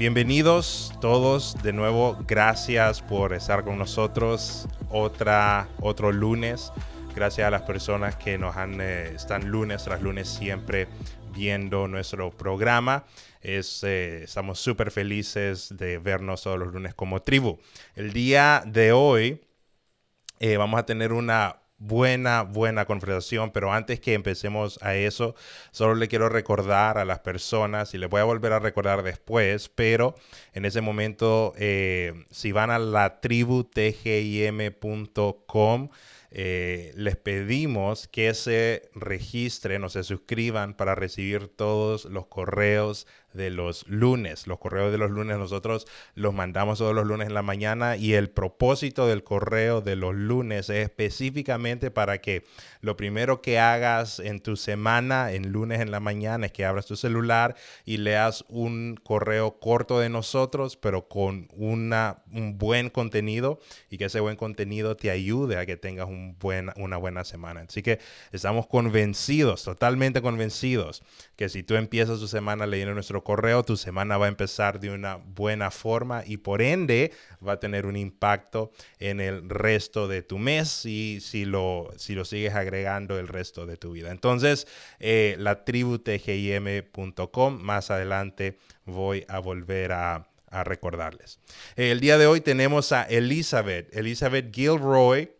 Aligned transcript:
Bienvenidos 0.00 0.94
todos 1.02 1.62
de 1.62 1.74
nuevo. 1.74 2.16
Gracias 2.26 3.02
por 3.02 3.34
estar 3.34 3.64
con 3.64 3.76
nosotros 3.76 4.66
otro 4.88 6.10
lunes. 6.10 6.72
Gracias 7.14 7.46
a 7.46 7.50
las 7.50 7.60
personas 7.60 8.16
que 8.16 8.38
nos 8.38 8.56
han, 8.56 8.80
eh, 8.80 9.12
están 9.14 9.50
lunes 9.50 9.84
tras 9.84 10.00
lunes 10.00 10.26
siempre 10.26 10.88
viendo 11.34 11.86
nuestro 11.86 12.30
programa. 12.30 13.04
Eh, 13.42 14.22
estamos 14.24 14.58
súper 14.58 14.90
felices 14.90 15.76
de 15.76 15.98
vernos 15.98 16.44
todos 16.44 16.58
los 16.58 16.72
lunes 16.72 16.94
como 16.94 17.20
tribu. 17.20 17.58
El 17.94 18.14
día 18.14 18.62
de 18.64 18.92
hoy 18.92 19.42
eh, 20.38 20.56
vamos 20.56 20.80
a 20.80 20.86
tener 20.86 21.12
una 21.12 21.59
buena, 21.80 22.42
buena 22.42 22.84
conversación, 22.84 23.50
pero 23.50 23.72
antes 23.72 23.98
que 23.98 24.14
empecemos 24.14 24.78
a 24.82 24.94
eso, 24.94 25.34
solo 25.72 25.96
le 25.96 26.06
quiero 26.06 26.28
recordar 26.28 26.98
a 26.98 27.04
las 27.04 27.18
personas, 27.20 27.92
y 27.94 27.98
le 27.98 28.06
voy 28.06 28.20
a 28.20 28.24
volver 28.24 28.52
a 28.52 28.60
recordar 28.60 29.02
después, 29.02 29.68
pero 29.68 30.14
en 30.52 30.64
ese 30.64 30.80
momento, 30.82 31.54
eh, 31.56 32.26
si 32.30 32.52
van 32.52 32.70
a 32.70 32.78
la 32.78 33.20
tribu 33.20 33.64
tgim.com, 33.64 34.70
eh, 36.32 36.92
les 36.94 37.16
pedimos 37.16 38.06
que 38.06 38.34
se 38.34 38.88
registren 38.94 39.82
o 39.82 39.88
se 39.88 40.04
suscriban 40.04 40.74
para 40.74 40.94
recibir 40.94 41.48
todos 41.48 42.04
los 42.04 42.26
correos 42.26 43.08
de 43.32 43.50
los 43.50 43.86
lunes. 43.88 44.46
Los 44.46 44.58
correos 44.58 44.92
de 44.92 44.98
los 44.98 45.10
lunes 45.10 45.38
nosotros 45.38 45.86
los 46.14 46.34
mandamos 46.34 46.78
todos 46.78 46.94
los 46.94 47.06
lunes 47.06 47.28
en 47.28 47.34
la 47.34 47.42
mañana 47.42 47.96
y 47.96 48.14
el 48.14 48.30
propósito 48.30 49.06
del 49.06 49.22
correo 49.22 49.80
de 49.80 49.96
los 49.96 50.14
lunes 50.14 50.70
es 50.70 50.84
específicamente 50.84 51.90
para 51.90 52.18
que 52.18 52.44
lo 52.80 52.96
primero 52.96 53.42
que 53.42 53.58
hagas 53.58 54.18
en 54.18 54.40
tu 54.40 54.56
semana, 54.56 55.32
en 55.32 55.52
lunes 55.52 55.80
en 55.80 55.90
la 55.90 56.00
mañana, 56.00 56.46
es 56.46 56.52
que 56.52 56.64
abras 56.64 56.86
tu 56.86 56.96
celular 56.96 57.54
y 57.84 57.98
leas 57.98 58.44
un 58.48 58.98
correo 59.02 59.58
corto 59.60 60.00
de 60.00 60.08
nosotros, 60.08 60.76
pero 60.76 61.08
con 61.08 61.48
una, 61.52 62.22
un 62.32 62.58
buen 62.58 62.90
contenido 62.90 63.60
y 63.90 63.98
que 63.98 64.06
ese 64.06 64.20
buen 64.20 64.36
contenido 64.36 64.96
te 64.96 65.10
ayude 65.10 65.56
a 65.56 65.66
que 65.66 65.76
tengas 65.76 66.08
un 66.08 66.36
una 66.76 66.96
buena 66.96 67.24
semana. 67.24 67.64
Así 67.68 67.82
que 67.82 67.98
estamos 68.32 68.66
convencidos, 68.66 69.64
totalmente 69.64 70.22
convencidos, 70.22 71.02
que 71.36 71.48
si 71.48 71.62
tú 71.62 71.76
empiezas 71.76 72.18
tu 72.18 72.28
semana 72.28 72.66
leyendo 72.66 72.94
nuestro 72.94 73.19
correo, 73.24 73.62
tu 73.62 73.76
semana 73.76 74.18
va 74.18 74.26
a 74.26 74.28
empezar 74.28 74.80
de 74.80 74.90
una 74.90 75.16
buena 75.16 75.70
forma 75.70 76.22
y 76.26 76.38
por 76.38 76.62
ende 76.62 77.12
va 77.46 77.52
a 77.52 77.60
tener 77.60 77.86
un 77.86 77.96
impacto 77.96 78.72
en 78.98 79.20
el 79.20 79.48
resto 79.48 80.08
de 80.08 80.22
tu 80.22 80.38
mes 80.38 80.84
y 80.86 81.20
si 81.20 81.44
lo, 81.44 81.90
si 81.96 82.14
lo 82.14 82.24
sigues 82.24 82.54
agregando 82.54 83.18
el 83.18 83.28
resto 83.28 83.66
de 83.66 83.76
tu 83.76 83.92
vida. 83.92 84.10
Entonces, 84.10 84.66
eh, 84.98 85.36
la 85.38 85.64
tribu 85.64 85.98
tgim.com, 85.98 87.60
más 87.62 87.90
adelante 87.90 88.58
voy 88.84 89.24
a 89.28 89.38
volver 89.38 89.92
a, 89.92 90.26
recordarles. 90.64 91.38
el 91.76 92.00
día 92.00 92.18
de 92.18 92.26
hoy 92.26 92.40
tenemos 92.40 92.90
a 92.90 93.04
Elizabeth. 93.04 93.94
Elizabeth 93.96 94.52
Gilroy 94.52 95.30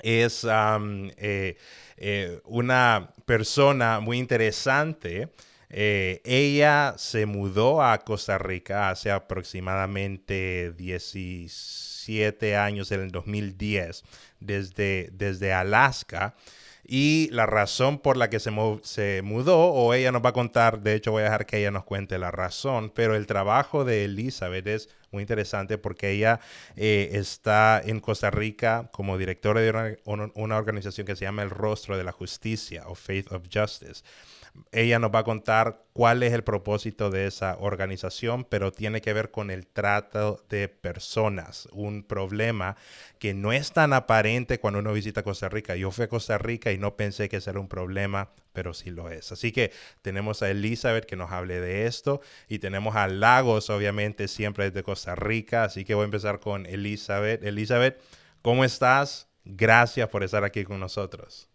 es 0.00 0.46
eh, 0.46 1.56
eh, 1.96 2.40
una 2.44 3.10
persona 3.26 4.00
muy 4.00 4.18
interesante 4.18 5.28
eh, 5.72 6.20
ella 6.24 6.94
se 6.98 7.24
mudó 7.24 7.82
a 7.82 7.98
Costa 7.98 8.36
Rica 8.36 8.90
hace 8.90 9.10
aproximadamente 9.10 10.72
17 10.76 12.56
años, 12.56 12.92
en 12.92 13.00
el 13.00 13.10
2010, 13.10 14.04
desde, 14.38 15.08
desde 15.12 15.54
Alaska. 15.54 16.34
Y 16.84 17.30
la 17.30 17.46
razón 17.46 17.98
por 18.00 18.18
la 18.18 18.28
que 18.28 18.38
se, 18.38 18.50
mudó, 18.50 19.72
o 19.72 19.94
ella 19.94 20.12
nos 20.12 20.22
va 20.22 20.30
a 20.30 20.34
contar, 20.34 20.82
de 20.82 20.94
hecho 20.94 21.12
voy 21.12 21.22
a 21.22 21.26
dejar 21.26 21.46
que 21.46 21.58
ella 21.58 21.70
nos 21.70 21.84
cuente 21.84 22.18
la 22.18 22.30
razón, 22.30 22.90
pero 22.94 23.14
el 23.14 23.26
trabajo 23.26 23.84
de 23.84 24.04
Elizabeth 24.04 24.66
es 24.66 24.88
muy 25.10 25.22
interesante 25.22 25.78
porque 25.78 26.10
ella 26.10 26.40
eh, 26.76 27.10
está 27.12 27.80
en 27.82 28.00
Costa 28.00 28.30
Rica 28.30 28.90
como 28.92 29.16
directora 29.16 29.60
de 29.60 30.00
una, 30.04 30.30
una 30.34 30.56
organización 30.58 31.06
que 31.06 31.16
se 31.16 31.24
llama 31.24 31.42
El 31.42 31.50
Rostro 31.50 31.96
de 31.96 32.04
la 32.04 32.12
Justicia 32.12 32.84
o 32.88 32.94
Faith 32.94 33.30
of 33.32 33.44
Justice. 33.50 34.02
Ella 34.70 34.98
nos 34.98 35.14
va 35.14 35.20
a 35.20 35.24
contar 35.24 35.84
cuál 35.92 36.22
es 36.22 36.32
el 36.32 36.44
propósito 36.44 37.10
de 37.10 37.26
esa 37.26 37.56
organización, 37.58 38.44
pero 38.44 38.72
tiene 38.72 39.00
que 39.00 39.12
ver 39.12 39.30
con 39.30 39.50
el 39.50 39.66
trato 39.66 40.44
de 40.48 40.68
personas, 40.68 41.68
un 41.72 42.02
problema 42.02 42.76
que 43.18 43.34
no 43.34 43.52
es 43.52 43.72
tan 43.72 43.92
aparente 43.92 44.60
cuando 44.60 44.80
uno 44.80 44.92
visita 44.92 45.22
Costa 45.22 45.48
Rica. 45.48 45.76
Yo 45.76 45.90
fui 45.90 46.04
a 46.04 46.08
Costa 46.08 46.38
Rica 46.38 46.72
y 46.72 46.78
no 46.78 46.96
pensé 46.96 47.28
que 47.28 47.36
era 47.36 47.60
un 47.60 47.68
problema, 47.68 48.30
pero 48.52 48.74
sí 48.74 48.90
lo 48.90 49.10
es. 49.10 49.32
Así 49.32 49.52
que 49.52 49.72
tenemos 50.02 50.42
a 50.42 50.50
Elizabeth 50.50 51.06
que 51.06 51.16
nos 51.16 51.30
hable 51.30 51.60
de 51.60 51.86
esto 51.86 52.20
y 52.48 52.58
tenemos 52.58 52.96
a 52.96 53.08
Lagos, 53.08 53.70
obviamente, 53.70 54.28
siempre 54.28 54.70
desde 54.70 54.82
Costa 54.82 55.14
Rica. 55.14 55.64
Así 55.64 55.84
que 55.84 55.94
voy 55.94 56.02
a 56.02 56.06
empezar 56.06 56.40
con 56.40 56.66
Elizabeth. 56.66 57.42
Elizabeth, 57.44 58.00
¿cómo 58.42 58.64
estás? 58.64 59.28
Gracias 59.44 60.08
por 60.08 60.22
estar 60.24 60.44
aquí 60.44 60.64
con 60.64 60.78
nosotros 60.80 61.51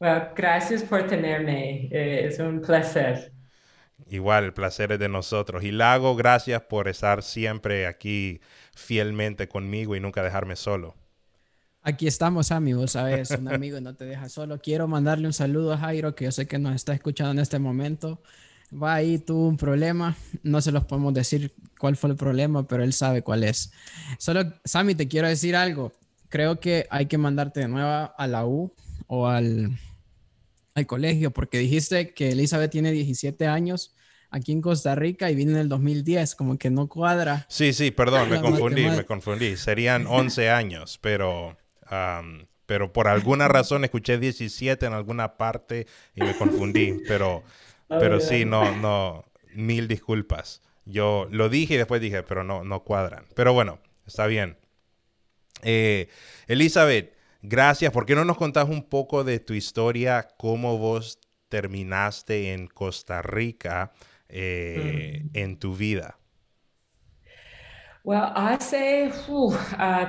gracias 0.00 0.82
por 0.82 1.06
tenerme. 1.06 1.88
Eh, 1.90 2.26
es 2.26 2.38
un 2.38 2.60
placer. 2.60 3.32
Igual, 4.08 4.44
el 4.44 4.52
placer 4.52 4.92
es 4.92 4.98
de 4.98 5.08
nosotros. 5.08 5.62
Y 5.62 5.70
Lago, 5.70 6.16
gracias 6.16 6.62
por 6.62 6.88
estar 6.88 7.22
siempre 7.22 7.86
aquí 7.86 8.40
fielmente 8.74 9.48
conmigo 9.48 9.94
y 9.94 10.00
nunca 10.00 10.22
dejarme 10.22 10.56
solo. 10.56 10.96
Aquí 11.82 12.06
estamos, 12.06 12.50
amigos, 12.50 12.92
sabes, 12.92 13.30
un 13.30 13.48
amigo 13.48 13.80
no 13.80 13.94
te 13.94 14.04
deja 14.04 14.28
solo. 14.28 14.58
Quiero 14.58 14.86
mandarle 14.86 15.26
un 15.26 15.32
saludo 15.32 15.72
a 15.72 15.78
Jairo, 15.78 16.14
que 16.14 16.24
yo 16.24 16.32
sé 16.32 16.46
que 16.46 16.58
nos 16.58 16.74
está 16.74 16.92
escuchando 16.92 17.32
en 17.32 17.38
este 17.38 17.58
momento. 17.58 18.20
Va 18.70 18.94
ahí, 18.94 19.18
tuvo 19.18 19.48
un 19.48 19.56
problema. 19.56 20.16
No 20.42 20.60
se 20.60 20.72
los 20.72 20.84
podemos 20.84 21.14
decir 21.14 21.54
cuál 21.78 21.96
fue 21.96 22.10
el 22.10 22.16
problema, 22.16 22.66
pero 22.66 22.82
él 22.82 22.92
sabe 22.92 23.22
cuál 23.22 23.44
es. 23.44 23.72
Solo, 24.18 24.42
Sammy, 24.64 24.94
te 24.94 25.08
quiero 25.08 25.28
decir 25.28 25.56
algo. 25.56 25.92
Creo 26.28 26.60
que 26.60 26.86
hay 26.90 27.06
que 27.06 27.18
mandarte 27.18 27.60
de 27.60 27.68
nuevo 27.68 28.12
a 28.16 28.26
la 28.26 28.46
U 28.46 28.72
o 29.06 29.26
al, 29.26 29.76
al 30.80 30.86
colegio, 30.86 31.30
porque 31.30 31.58
dijiste 31.58 32.12
que 32.12 32.32
Elizabeth 32.32 32.70
tiene 32.70 32.92
17 32.92 33.46
años 33.46 33.94
aquí 34.30 34.52
en 34.52 34.62
Costa 34.62 34.94
Rica 34.94 35.30
y 35.30 35.34
vino 35.34 35.52
en 35.52 35.58
el 35.58 35.68
2010, 35.68 36.34
como 36.34 36.58
que 36.58 36.70
no 36.70 36.88
cuadra. 36.88 37.46
Sí, 37.48 37.72
sí, 37.72 37.90
perdón, 37.90 38.30
me 38.30 38.40
confundí, 38.40 38.84
me 38.84 39.04
confundí. 39.04 39.56
Serían 39.56 40.06
11 40.06 40.50
años, 40.50 40.98
pero, 41.00 41.56
pero 42.66 42.92
por 42.92 43.08
alguna 43.08 43.48
razón 43.48 43.84
escuché 43.84 44.18
17 44.18 44.86
en 44.86 44.92
alguna 44.92 45.36
parte 45.36 45.86
y 46.14 46.22
me 46.22 46.36
confundí, 46.36 47.00
pero, 47.06 47.42
pero 47.88 48.20
sí, 48.20 48.44
no, 48.44 48.76
no, 48.76 49.24
mil 49.54 49.88
disculpas. 49.88 50.62
Yo 50.84 51.28
lo 51.30 51.48
dije 51.48 51.74
y 51.74 51.76
después 51.76 52.00
dije, 52.00 52.22
pero 52.22 52.42
no, 52.42 52.64
no 52.64 52.82
cuadran. 52.82 53.26
Pero 53.34 53.52
bueno, 53.52 53.78
está 54.06 54.26
bien. 54.26 54.56
Eh, 55.62 56.08
Elizabeth, 56.46 57.14
Gracias. 57.42 57.92
¿Por 57.92 58.06
qué 58.06 58.14
no 58.14 58.24
nos 58.24 58.36
contás 58.36 58.68
un 58.68 58.82
poco 58.82 59.24
de 59.24 59.40
tu 59.40 59.54
historia, 59.54 60.28
cómo 60.36 60.78
vos 60.78 61.18
terminaste 61.48 62.52
en 62.52 62.66
Costa 62.66 63.22
Rica 63.22 63.92
eh, 64.28 65.24
en 65.32 65.58
tu 65.58 65.74
vida? 65.74 66.18
Bueno, 68.02 68.32
hace 68.34 69.10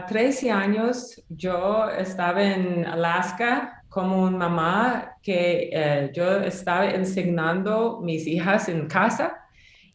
13 0.08 0.50
años 0.50 1.22
yo 1.28 1.90
estaba 1.90 2.42
en 2.42 2.86
Alaska 2.86 3.84
como 3.90 4.24
una 4.24 4.48
mamá 4.48 5.18
que 5.22 5.70
eh, 5.74 6.12
yo 6.14 6.38
estaba 6.40 6.90
enseñando 6.90 8.00
mis 8.02 8.26
hijas 8.28 8.70
en 8.70 8.88
casa 8.88 9.42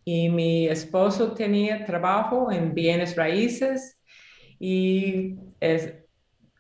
y 0.05 0.29
mi 0.29 0.69
esposo 0.69 1.33
tenía 1.33 1.85
trabajo 1.87 2.53
en 2.53 2.75
bienes 2.75 3.17
raíces 3.17 3.99
y 4.59 5.37
es, 5.59 5.95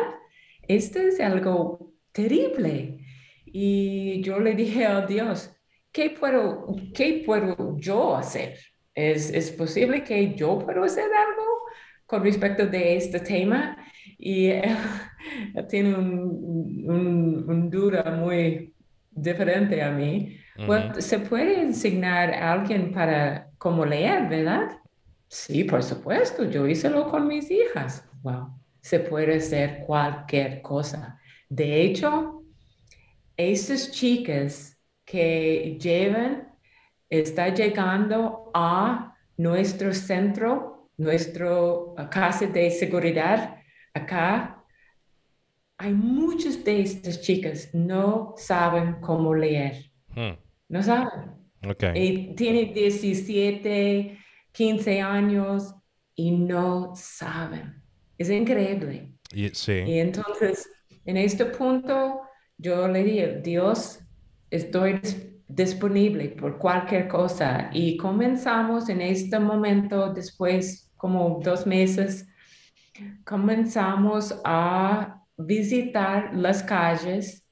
esto 0.67 0.99
es 0.99 1.19
algo 1.19 1.93
terrible. 2.11 2.99
Y 3.45 4.21
yo 4.21 4.39
le 4.39 4.55
dije 4.55 4.85
a 4.85 5.05
Dios, 5.05 5.51
¿qué 5.91 6.11
puedo, 6.11 6.67
qué 6.93 7.23
puedo 7.25 7.77
yo 7.77 8.15
hacer? 8.15 8.57
¿Es, 8.93 9.31
¿Es 9.31 9.51
posible 9.51 10.03
que 10.03 10.35
yo 10.35 10.59
pueda 10.59 10.83
hacer 10.85 11.05
algo 11.05 11.43
con 12.05 12.23
respecto 12.23 12.67
de 12.67 12.97
este 12.97 13.19
tema? 13.19 13.77
Y 14.17 14.47
él, 14.47 14.75
tiene 15.69 15.95
un, 15.95 17.45
un, 17.47 17.69
duda 17.69 18.03
muy 18.11 18.73
diferente 19.11 19.81
a 19.81 19.91
mí. 19.91 20.37
¿Se 20.99 21.19
puede 21.19 21.61
enseñar 21.61 22.33
a 22.33 22.53
alguien 22.53 22.91
para 22.91 23.49
cómo 23.57 23.85
leer, 23.85 24.27
verdad? 24.27 24.79
Sí, 25.27 25.63
por 25.63 25.83
supuesto, 25.83 26.43
yo 26.45 26.67
hice 26.67 26.89
lo 26.89 27.09
con 27.09 27.27
mis 27.27 27.49
hijas. 27.51 28.03
Wow, 28.23 28.49
se 28.81 28.99
puede 28.99 29.37
hacer 29.37 29.83
cualquier 29.85 30.61
cosa. 30.61 31.19
De 31.47 31.81
hecho, 31.81 32.43
esas 33.37 33.91
chicas 33.91 34.77
que 35.05 35.77
llevan, 35.79 36.49
está 37.09 37.49
llegando 37.49 38.51
a 38.53 39.15
nuestro 39.37 39.93
centro, 39.93 40.89
nuestro 40.97 41.95
casa 42.11 42.45
de 42.45 42.69
seguridad 42.69 43.57
acá. 43.93 44.63
Hay 45.77 45.93
muchas 45.93 46.63
de 46.63 46.81
estas 46.81 47.21
chicas 47.21 47.69
no 47.73 48.33
saben 48.37 48.95
cómo 48.99 49.33
leer. 49.33 49.91
Hmm. 50.13 50.48
No 50.69 50.81
saben. 50.81 51.31
Okay. 51.67 51.91
Y 51.95 52.35
tienen 52.35 52.73
17, 52.73 54.17
15 54.51 55.01
años 55.01 55.75
y 56.15 56.31
no 56.31 56.93
saben. 56.95 57.83
Es 58.17 58.29
increíble. 58.29 59.13
Y, 59.31 59.49
sí. 59.49 59.73
y 59.85 59.99
entonces, 59.99 60.69
en 61.05 61.17
este 61.17 61.45
punto, 61.45 62.21
yo 62.57 62.87
le 62.87 63.03
dije, 63.03 63.41
Dios, 63.41 63.99
estoy 64.49 65.01
disponible 65.47 66.29
por 66.29 66.57
cualquier 66.57 67.07
cosa. 67.07 67.69
Y 67.73 67.97
comenzamos 67.97 68.89
en 68.89 69.01
este 69.01 69.39
momento, 69.39 70.13
después 70.13 70.91
como 70.95 71.39
dos 71.43 71.65
meses, 71.65 72.27
comenzamos 73.25 74.39
a 74.43 75.23
visitar 75.37 76.35
las 76.35 76.61
calles 76.63 77.45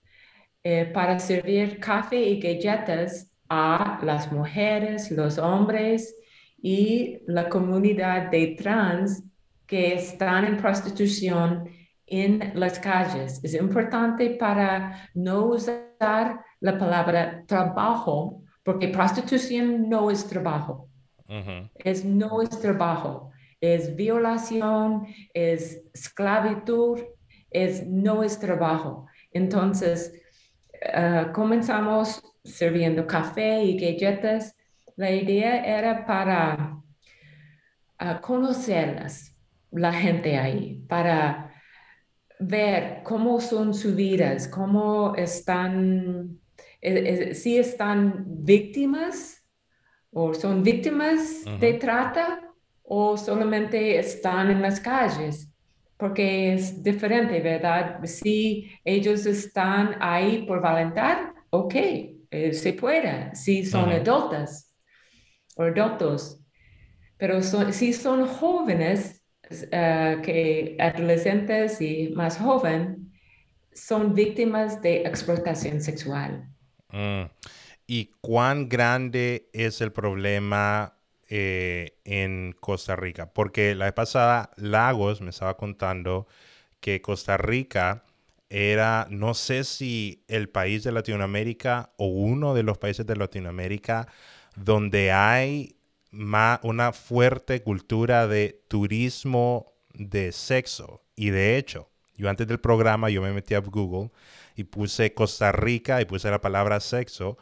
eh, 0.63 0.85
para 0.93 1.19
servir 1.19 1.79
café 1.79 2.21
y 2.21 2.39
galletas 2.39 3.31
a 3.49 3.99
las 4.03 4.31
mujeres, 4.31 5.11
los 5.11 5.37
hombres 5.37 6.15
y 6.61 7.19
la 7.27 7.47
comunidad 7.49 8.29
de 8.29 8.55
trans 8.57 9.23
que 9.65 9.93
están 9.93 10.45
en 10.45 10.57
prostitución 10.57 11.69
en 12.05 12.53
las 12.55 12.79
calles. 12.79 13.39
Es 13.43 13.53
importante 13.53 14.31
para 14.31 15.09
no 15.13 15.45
usar 15.45 16.41
la 16.59 16.77
palabra 16.77 17.43
trabajo, 17.45 18.41
porque 18.63 18.87
prostitución 18.87 19.89
no 19.89 20.09
es 20.09 20.25
trabajo. 20.25 20.89
Es 21.75 22.05
no 22.05 22.41
es 22.41 22.49
trabajo, 22.61 23.31
es 23.59 23.93
violación, 23.95 25.07
es 25.33 25.83
esclavitud, 25.93 27.01
es 27.51 27.85
no 27.85 28.23
es 28.23 28.39
trabajo. 28.39 29.07
Entonces, 29.33 30.13
ah, 30.93 31.31
comenzamos 31.33 32.21
sirviendo 32.43 33.05
café 33.05 33.63
y 33.63 33.77
galletas. 33.79 34.55
La 34.95 35.11
idea 35.11 35.63
era 35.63 36.05
para 36.05 36.81
ah, 37.99 38.21
conocerlas, 38.21 39.35
la 39.71 39.93
gente 39.93 40.37
ahí, 40.37 40.83
para 40.87 41.51
ver 42.39 43.01
cómo 43.03 43.39
son 43.39 43.73
sus 43.73 43.95
vidas, 43.95 44.47
cómo 44.47 45.15
están, 45.15 46.39
eh, 46.81 47.29
eh, 47.31 47.35
si 47.35 47.57
están 47.57 48.25
víctimas 48.27 49.43
o 50.11 50.33
son 50.33 50.63
víctimas 50.63 51.43
de 51.59 51.73
trata 51.73 52.41
o 52.83 53.17
solamente 53.17 53.99
están 53.99 54.49
en 54.49 54.61
las 54.61 54.79
calles, 54.79 55.51
porque 55.97 56.53
es 56.53 56.83
diferente, 56.83 57.41
¿verdad? 57.41 57.99
Si 58.05 58.71
ellos 58.85 59.25
están 59.25 59.95
ahí 59.99 60.45
por 60.45 60.61
valentar, 60.61 61.33
ok, 61.49 61.75
eh, 61.75 62.53
se 62.53 62.73
puede, 62.73 63.35
si 63.35 63.65
son 63.65 63.89
adultas 63.91 64.75
o 65.55 65.63
adultos, 65.63 66.39
pero 67.17 67.41
si 67.41 67.93
son 67.93 68.27
jóvenes, 68.27 69.23
eh, 69.49 70.17
que 70.23 70.77
adolescentes 70.79 71.81
y 71.81 72.09
más 72.09 72.37
jóvenes 72.37 72.97
son 73.73 74.13
víctimas 74.13 74.81
de 74.81 75.01
explotación 75.01 75.81
sexual. 75.81 76.47
Mm. 76.91 77.23
¿Y 77.87 78.11
cuán 78.19 78.67
grande 78.67 79.49
es 79.53 79.79
el 79.79 79.93
problema 79.93 80.96
eh, 81.29 81.97
en 82.05 82.55
Costa 82.59 82.95
Rica? 82.95 83.33
Porque 83.33 83.75
la 83.75 83.85
vez 83.85 83.93
pasada 83.93 84.51
Lagos 84.57 85.21
me 85.21 85.29
estaba 85.29 85.57
contando 85.57 86.27
que 86.79 87.01
Costa 87.01 87.37
Rica 87.37 88.03
era, 88.49 89.07
no 89.09 89.33
sé 89.33 89.63
si 89.63 90.23
el 90.27 90.49
país 90.49 90.83
de 90.83 90.91
Latinoamérica 90.91 91.91
o 91.97 92.07
uno 92.07 92.53
de 92.53 92.63
los 92.63 92.77
países 92.77 93.05
de 93.05 93.15
Latinoamérica 93.15 94.07
donde 94.55 95.11
hay 95.11 95.75
una 96.11 96.91
fuerte 96.93 97.61
cultura 97.61 98.27
de 98.27 98.63
turismo 98.67 99.73
de 99.93 100.31
sexo. 100.31 101.03
Y 101.15 101.29
de 101.29 101.57
hecho, 101.57 101.89
yo 102.15 102.29
antes 102.29 102.47
del 102.47 102.59
programa 102.59 103.09
yo 103.09 103.21
me 103.21 103.33
metí 103.33 103.53
a 103.53 103.59
Google 103.59 104.11
y 104.55 104.63
puse 104.63 105.13
Costa 105.13 105.51
Rica 105.51 106.01
y 106.01 106.05
puse 106.05 106.31
la 106.31 106.41
palabra 106.41 106.79
sexo. 106.79 107.37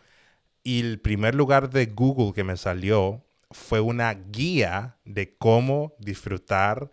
Y 0.64 0.82
el 0.82 1.00
primer 1.00 1.36
lugar 1.36 1.70
de 1.70 1.86
Google 1.86 2.34
que 2.34 2.44
me 2.44 2.58
salió 2.58 3.24
fue 3.56 3.80
una 3.80 4.14
guía 4.14 4.98
de 5.06 5.38
cómo 5.38 5.96
disfrutar 5.98 6.92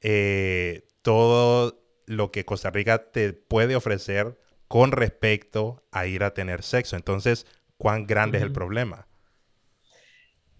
eh, 0.00 0.86
todo 1.02 1.80
lo 2.06 2.32
que 2.32 2.44
Costa 2.44 2.70
Rica 2.70 3.10
te 3.12 3.32
puede 3.32 3.76
ofrecer 3.76 4.38
con 4.68 4.90
respecto 4.92 5.84
a 5.92 6.06
ir 6.06 6.24
a 6.24 6.34
tener 6.34 6.62
sexo. 6.64 6.96
Entonces, 6.96 7.46
¿cuán 7.78 8.06
grande 8.06 8.38
es 8.38 8.44
el 8.44 8.52
problema? 8.52 9.06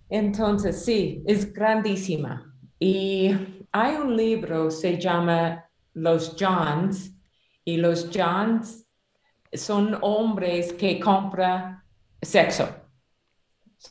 Entonces, 0.09 0.85
sí, 0.85 1.23
es 1.27 1.53
grandísima. 1.53 2.57
Y 2.79 3.33
hay 3.73 3.97
un 3.97 4.17
libro, 4.17 4.71
se 4.71 4.99
llama 4.99 5.69
Los 5.95 6.37
Johns, 6.39 7.13
y 7.65 7.79
los 7.79 8.11
Johns 8.15 8.87
son 9.53 9.99
hombres 10.03 10.73
que 10.73 11.01
compran 11.01 11.83
sexo. 12.23 12.86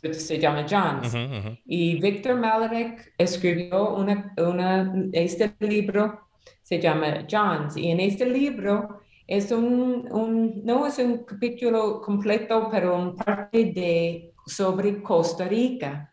Se 0.02 0.40
llama 0.40 0.66
Johns. 0.70 1.14
Y 1.66 2.00
Victor 2.00 2.36
Malarek 2.36 3.14
escribió 3.18 3.96
una, 3.96 4.34
este 5.14 5.54
libro, 5.60 6.28
se 6.62 6.80
llama 6.80 7.26
Johns. 7.30 7.78
Y 7.78 7.92
en 7.92 8.00
este 8.00 8.26
libro 8.26 9.02
es 9.28 9.52
un, 9.52 10.08
un, 10.12 10.64
no 10.64 10.86
es 10.86 11.00
un 11.00 11.24
capítulo 11.24 12.02
completo, 12.02 12.70
pero 12.72 12.96
un 12.96 13.16
parte 13.16 13.66
de 13.66 14.34
sobre 14.46 15.02
Costa 15.02 15.48
Rica. 15.48 16.12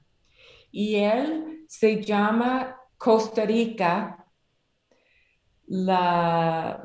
Y 0.71 0.97
él 0.97 1.65
se 1.69 2.03
llama 2.03 2.77
Costa 2.97 3.45
Rica, 3.45 4.25
la, 5.67 6.83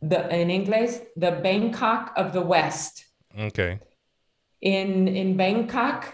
en 0.00 0.50
inglés, 0.50 1.08
the 1.18 1.30
Bangkok 1.30 2.12
of 2.16 2.32
the 2.32 2.40
West. 2.40 3.06
Okay. 3.36 3.78
En, 4.60 5.08
en 5.08 5.36
Bangkok 5.36 6.04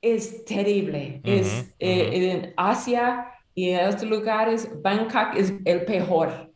es 0.00 0.44
terrible. 0.44 1.20
es 1.24 1.74
eh, 1.78 2.32
en 2.32 2.54
Asia 2.56 3.32
y 3.54 3.70
en 3.70 3.88
otros 3.88 4.04
lugares, 4.04 4.70
Bangkok 4.82 5.34
es 5.34 5.52
el 5.64 5.84
peor. 5.84 6.52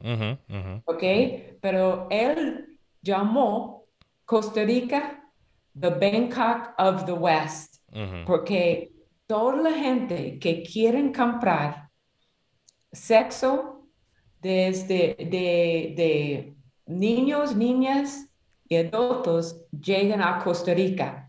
¿Ok? 0.84 1.02
Pero 1.60 2.06
él 2.10 2.78
llamó 3.02 3.86
Costa 4.24 4.64
Rica 4.64 5.20
the 5.78 5.90
Bangkok 5.90 6.74
of 6.78 7.06
the 7.06 7.12
West. 7.12 7.76
porque 8.26 8.92
toda 9.26 9.56
la 9.56 9.72
gente 9.72 10.38
que 10.38 10.62
quieren 10.62 11.12
comprar 11.12 11.88
sexo 12.92 13.86
desde 14.40 15.16
de, 15.18 15.94
de 15.96 16.54
niños, 16.86 17.54
niñas 17.56 18.29
y 18.70 18.76
adultos 18.76 19.60
llegan 19.72 20.22
a 20.22 20.38
Costa 20.38 20.72
Rica. 20.72 21.28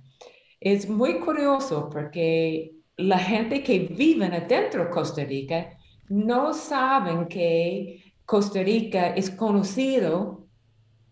Es 0.60 0.88
muy 0.88 1.20
curioso 1.20 1.90
porque 1.92 2.76
la 2.98 3.18
gente 3.18 3.64
que 3.64 3.80
vive 3.80 4.28
adentro 4.28 4.86
de 4.86 4.92
Costa 4.92 5.26
Rica 5.26 5.76
no 6.08 6.54
saben 6.54 7.28
que 7.28 8.14
Costa 8.26 8.62
Rica 8.62 9.08
es 9.16 9.32
conocido 9.32 10.48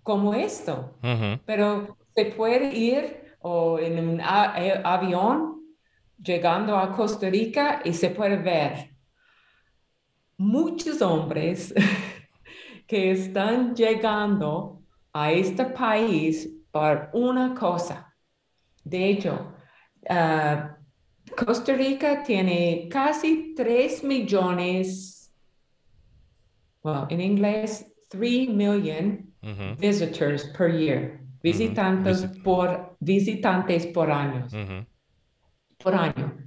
como 0.04 0.36
esto, 0.36 0.94
pero 1.46 1.98
se 2.16 2.26
puede 2.26 2.76
ir 2.78 3.36
o 3.40 3.80
en 3.80 4.08
un 4.08 4.20
eh, 4.20 4.82
avión 4.84 5.62
llegando 6.22 6.78
a 6.78 6.92
Costa 6.92 7.28
Rica 7.28 7.82
y 7.84 7.92
se 7.92 8.12
puede 8.12 8.38
ver 8.38 8.92
muchos 10.38 11.02
hombres 11.02 11.74
que 12.88 13.12
están 13.12 13.74
llegando 13.74 14.79
a 15.14 15.32
este 15.32 15.66
país 15.66 16.50
por 16.72 17.10
una 17.14 17.54
cosa. 17.54 18.14
De 18.84 19.10
hecho, 19.10 19.54
ah, 20.10 20.78
Costa 21.36 21.74
Rica 21.74 22.24
tiene 22.24 22.88
casi 22.90 23.54
3 23.56 24.04
millones, 24.04 25.32
well, 26.84 27.06
en 27.10 27.22
inglés, 27.22 27.86
3 28.10 28.50
million 28.50 29.34
visitors 29.78 30.46
per 30.58 30.70
year, 30.70 31.22
visitantes, 31.42 32.26
por, 32.44 32.96
visitantes 33.00 33.86
por 33.88 34.12
años, 34.12 34.54
por 35.78 35.94
año. 35.94 36.38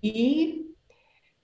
Y 0.00 0.74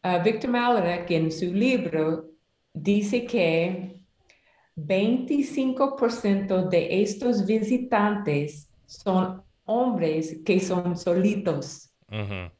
uh, 0.02 0.22
Victor 0.22 0.50
Malek 0.50 1.10
en 1.10 1.30
su 1.30 1.52
libro 1.52 2.30
dice 2.72 3.24
que 3.24 3.97
25% 4.86 6.68
de 6.68 7.02
estos 7.02 7.44
visitantes 7.46 8.70
son 8.86 9.42
hombres 9.64 10.40
que 10.44 10.60
son 10.60 10.96
solitos, 10.96 11.90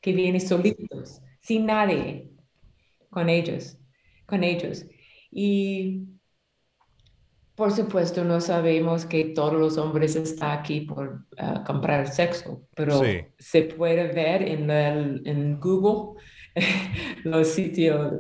que 0.01 0.13
vienen 0.13 0.41
solitos, 0.41 1.23
sin 1.41 1.67
nadie 1.67 2.29
con 3.11 3.29
ellos, 3.29 3.79
con 4.27 4.45
ellos. 4.45 4.85
Y 5.31 6.09
por 7.59 7.73
supuesto, 7.73 8.23
no 8.23 8.41
sabemos 8.41 9.05
que 9.05 9.25
todos 9.25 9.55
los 9.55 9.79
hombres 9.79 10.15
están 10.15 10.61
aquí 10.61 10.83
por 10.83 11.25
uh, 11.43 11.65
comprar 11.67 12.07
sexo, 12.07 12.63
pero 12.77 13.03
se 13.37 13.63
puede 13.63 14.13
ver 14.13 14.43
en, 14.43 14.71
el, 14.71 15.23
en 15.27 15.59
Google 15.59 16.23
los 17.25 17.49
sitios 17.49 18.13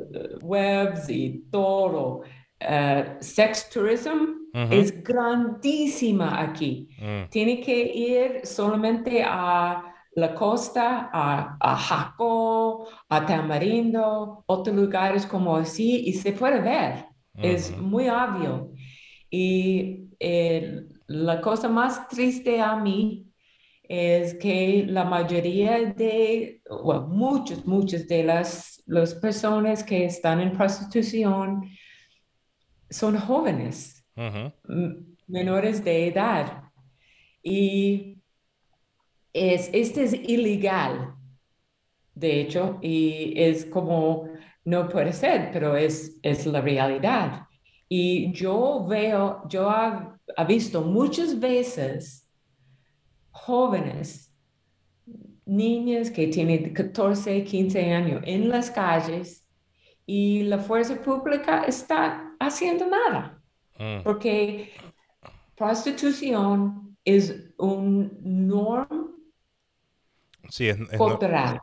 webs 0.42 1.08
y 1.08 1.44
todo. 1.52 2.22
Uh, 2.60 3.16
sex 3.20 3.70
tourism 3.70 4.50
es 4.52 5.02
grandísima 5.04 6.40
aquí. 6.40 6.88
Mm. 6.98 7.30
Tiene 7.30 7.60
que 7.60 7.92
ir 7.94 8.40
solamente 8.44 9.22
a 9.24 9.94
la 10.16 10.34
costa, 10.34 11.08
a, 11.12 11.56
a 11.60 11.76
Jaco, 11.76 12.88
a 13.08 13.24
Tamarindo, 13.24 14.42
otros 14.46 14.74
lugares 14.74 15.24
como 15.24 15.56
así, 15.56 16.02
y 16.06 16.12
se 16.14 16.32
puede 16.32 16.60
ver. 16.60 17.04
Es 17.36 17.76
muy 17.78 18.08
obvio. 18.08 18.72
Y 19.30 20.08
eh, 20.18 20.82
la 21.06 21.40
cosa 21.40 21.68
más 21.68 22.08
triste 22.08 22.60
a 22.60 22.74
mí 22.74 23.26
es 23.84 24.34
que 24.34 24.84
la 24.88 25.04
mayoría 25.04 25.78
de, 25.94 26.60
bueno, 26.82 27.06
muchos, 27.06 27.64
muchas 27.64 28.08
de 28.08 28.24
las, 28.24 28.82
las 28.86 29.14
personas 29.14 29.84
que 29.84 30.06
están 30.06 30.40
en 30.40 30.50
prostitución 30.50 31.62
son 32.90 33.18
jóvenes, 33.18 34.04
menores 35.26 35.84
de 35.84 36.08
edad. 36.08 36.64
Y 37.42 38.18
es, 39.32 39.70
este 39.72 40.04
es 40.04 40.14
ilegal, 40.14 41.14
de 42.14 42.40
hecho, 42.40 42.78
y 42.82 43.34
es 43.36 43.64
como, 43.66 44.28
no 44.64 44.88
puede 44.88 45.12
ser, 45.12 45.50
pero 45.52 45.76
es, 45.76 46.18
es 46.22 46.46
la 46.46 46.60
realidad. 46.60 47.46
Y 47.88 48.32
yo 48.32 48.84
veo, 48.86 49.42
yo 49.48 49.70
he 50.36 50.44
visto 50.44 50.82
muchas 50.82 51.38
veces 51.38 52.28
jóvenes, 53.30 54.34
niñas 55.46 56.10
que 56.10 56.26
tienen 56.26 56.74
14, 56.74 57.44
15 57.44 57.92
años 57.94 58.22
en 58.26 58.50
las 58.50 58.70
calles 58.70 59.48
y 60.04 60.42
la 60.42 60.58
fuerza 60.58 61.00
pública 61.00 61.64
está 61.64 62.27
haciendo 62.38 62.86
nada. 62.86 63.40
Mm. 63.78 64.02
Porque 64.02 64.72
prostitución 65.56 66.96
es 67.04 67.34
un 67.58 68.18
norm 68.22 69.16
sí, 70.48 70.68
es, 70.68 70.78
cultural. 70.96 71.60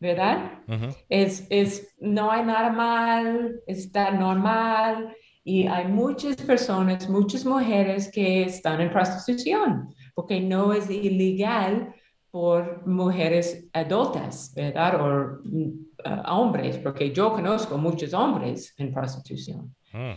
¿Verdad? 0.00 0.60
es, 1.08 1.46
es, 1.48 1.94
no 1.98 2.30
hay 2.30 2.44
nada 2.44 2.70
mal, 2.70 3.60
está 3.66 4.10
normal 4.10 5.16
y 5.44 5.66
hay 5.66 5.86
muchas 5.86 6.36
personas, 6.36 7.08
muchas 7.08 7.46
mujeres 7.46 8.10
que 8.10 8.42
están 8.42 8.80
en 8.80 8.90
prostitución 8.90 9.94
porque 10.14 10.40
no 10.40 10.72
es 10.72 10.88
ilegal 10.88 11.94
por 12.30 12.86
mujeres 12.86 13.66
adultas, 13.72 14.52
¿verdad? 14.54 15.00
O 15.00 15.38
mm, 16.04 16.30
hombres, 16.30 16.78
porque 16.78 17.12
yo 17.12 17.32
conozco 17.32 17.78
muchos 17.78 18.12
hombres 18.14 18.74
en 18.78 18.92
prostitución. 18.92 19.74
Mm. 19.92 20.12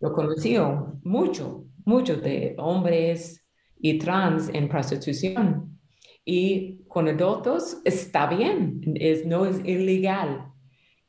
Yo 0.00 0.12
conocí 0.12 0.56
mucho, 1.04 1.64
muchos 1.84 2.22
de 2.22 2.54
hombres 2.58 3.46
y 3.78 3.98
trans 3.98 4.48
en 4.52 4.68
prostitución. 4.68 5.78
Y 6.24 6.84
con 6.88 7.08
adultos 7.08 7.78
está 7.84 8.26
bien, 8.26 8.80
es, 8.96 9.24
no 9.24 9.46
es 9.46 9.58
ilegal, 9.64 10.52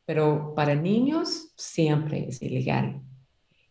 pero 0.05 0.53
para 0.55 0.75
niños 0.75 1.53
siempre 1.57 2.27
es 2.27 2.41
ilegal. 2.41 3.01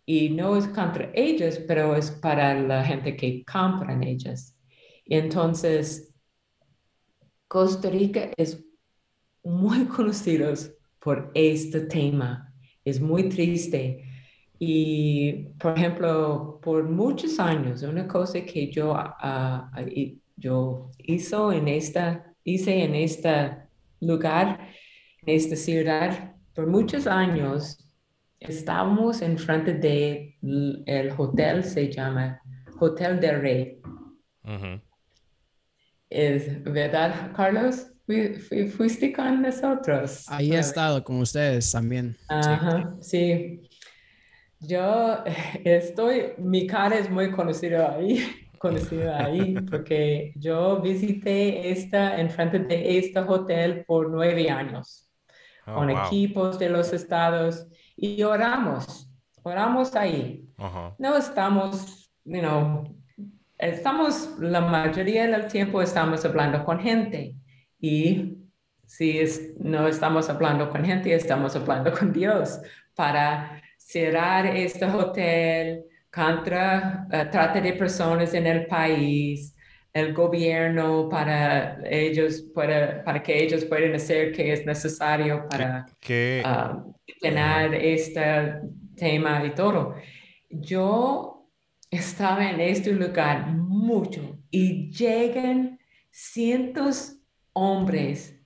Y 0.04 0.30
no 0.30 0.56
es 0.56 0.68
contra 0.68 1.10
ellos, 1.14 1.60
pero 1.66 1.96
es 1.96 2.10
para 2.10 2.60
la 2.60 2.84
gente 2.84 3.16
que 3.16 3.44
compran 3.44 4.02
ellas. 4.02 4.56
Entonces, 5.04 6.12
Costa 7.48 7.90
Rica 7.90 8.30
es 8.36 8.65
muy 9.46 9.84
conocido 9.96 10.52
por 10.98 11.30
este 11.34 11.80
tema. 11.82 12.52
Es 12.84 13.00
muy 13.00 13.28
triste. 13.28 14.04
Y, 14.58 15.48
por 15.58 15.76
ejemplo, 15.78 16.58
por 16.62 16.84
muchos 16.84 17.38
años, 17.38 17.82
una 17.82 18.08
cosa 18.08 18.40
que 18.40 18.70
yo, 18.70 18.92
uh, 18.92 19.80
yo 20.36 20.90
hizo 20.98 21.52
en 21.52 21.68
esta, 21.68 22.32
hice 22.42 22.84
en 22.84 22.94
este 22.94 23.56
lugar, 24.00 24.68
en 25.22 25.34
esta 25.34 25.56
ciudad, 25.56 26.34
por 26.54 26.66
muchos 26.66 27.06
años, 27.06 27.86
estábamos 28.40 29.20
enfrente 29.20 29.74
del 29.74 30.82
el 30.86 31.12
hotel, 31.16 31.62
se 31.62 31.92
llama 31.92 32.40
Hotel 32.80 33.20
del 33.20 33.40
Rey. 33.42 33.80
Es 36.08 36.62
verdad, 36.64 37.32
Carlos, 37.34 37.88
fuiste 38.76 39.12
con 39.12 39.42
nosotros. 39.42 40.24
Ahí 40.28 40.52
he 40.52 40.58
estado 40.58 41.02
con 41.02 41.18
ustedes 41.20 41.70
también. 41.72 42.16
Ajá, 42.28 42.94
sí. 43.00 43.68
Yo 44.60 45.24
estoy, 45.64 46.32
mi 46.38 46.66
cara 46.66 46.96
es 46.96 47.10
muy 47.10 47.32
conocida 47.32 47.94
ahí, 47.94 48.24
conocida 48.58 49.24
ahí, 49.24 49.54
porque 49.68 50.32
yo 50.36 50.80
visité 50.80 51.70
esta, 51.70 52.18
enfrente 52.20 52.60
de 52.60 52.98
este 52.98 53.18
hotel 53.20 53.84
por 53.84 54.08
nueve 54.08 54.48
años, 54.50 55.10
oh, 55.66 55.74
con 55.74 55.90
equipos 55.90 56.58
de 56.58 56.70
los 56.70 56.92
estados, 56.92 57.66
y 57.96 58.22
oramos, 58.22 59.10
oramos 59.42 59.94
ahí. 59.96 60.42
No 60.98 61.16
estamos, 61.16 62.10
you 62.24 62.40
know, 62.40 62.84
estamos, 63.58 64.30
la 64.38 64.62
mayoría 64.62 65.26
del 65.26 65.48
tiempo 65.48 65.82
estamos 65.82 66.24
hablando 66.24 66.64
con 66.64 66.80
gente 66.80 67.36
y 67.80 68.38
si 68.86 69.20
no 69.58 69.88
estamos 69.88 70.28
hablando 70.30 70.70
con 70.70 70.84
gente, 70.84 71.14
estamos 71.14 71.56
hablando 71.56 71.92
con 71.92 72.12
Dios 72.12 72.60
para 72.94 73.62
cerrar 73.76 74.46
este 74.46 74.84
hotel 74.86 75.84
contra 76.12 77.06
uh, 77.08 77.30
trata 77.30 77.60
de 77.60 77.72
personas 77.74 78.32
en 78.32 78.46
el 78.46 78.66
país, 78.66 79.54
el 79.92 80.14
gobierno 80.14 81.08
para 81.08 81.78
ellos, 81.84 82.42
para, 82.54 83.04
para 83.04 83.22
que 83.22 83.44
ellos 83.44 83.64
puedan 83.64 83.94
hacer 83.94 84.32
que 84.32 84.52
es 84.52 84.64
necesario 84.64 85.46
para 85.48 85.84
uh, 85.84 86.94
tener 87.20 87.74
este 87.74 88.60
tema 88.96 89.44
y 89.44 89.54
todo. 89.54 89.94
Yo 90.48 91.48
estaba 91.90 92.50
en 92.50 92.60
este 92.60 92.92
lugar 92.92 93.48
mucho 93.48 94.38
y 94.50 94.90
llegan 94.90 95.78
cientos 96.10 97.15
hombres 97.56 98.38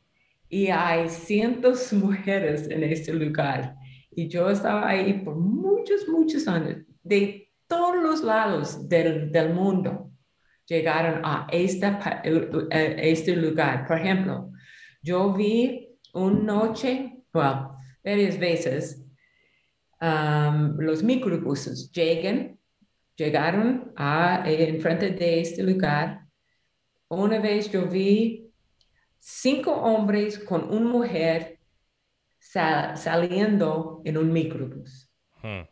y 0.49 0.69
hay 0.69 1.09
cientos 1.09 1.90
de 1.90 1.97
mujeres 2.07 2.71
en 2.71 2.85
este 2.85 3.12
lugar. 3.12 3.76
Y 4.11 4.29
yo 4.29 4.50
estaba 4.50 4.88
ahí 4.88 5.12
por 5.25 5.37
muchos, 5.37 6.09
muchos 6.09 6.47
años, 6.49 6.79
de 7.02 7.52
todos 7.67 8.02
los 8.02 8.23
lados 8.23 8.88
del, 8.88 9.31
del 9.31 9.55
mundo 9.55 10.11
llegaron 10.67 11.21
a 11.25 11.49
esta, 11.50 12.23
este 12.23 13.37
lugar. 13.37 13.87
Por 13.87 13.99
ejemplo, 13.99 14.50
yo 15.02 15.33
vi 15.33 15.99
una 16.14 16.40
noche, 16.40 17.23
bueno, 17.33 17.76
varias 18.05 18.38
veces, 18.38 19.05
um, 20.00 20.76
los 20.79 21.02
microbuses 21.02 21.90
llegan, 21.93 22.59
llegaron 23.17 23.93
a 23.97 24.43
enfrente 24.47 25.11
de 25.11 25.40
este 25.40 25.62
lugar. 25.62 26.26
Una 27.09 27.40
vez 27.40 27.71
yo 27.71 27.87
vi 27.87 28.50
cinco 29.21 29.73
hombres 29.73 30.39
con 30.39 30.65
una 30.73 30.89
mujer 30.89 31.61
saliendo 32.41 34.00
en 34.05 34.17
un 34.19 34.33
microbús. 34.33 35.09
Hmm. 35.43 35.69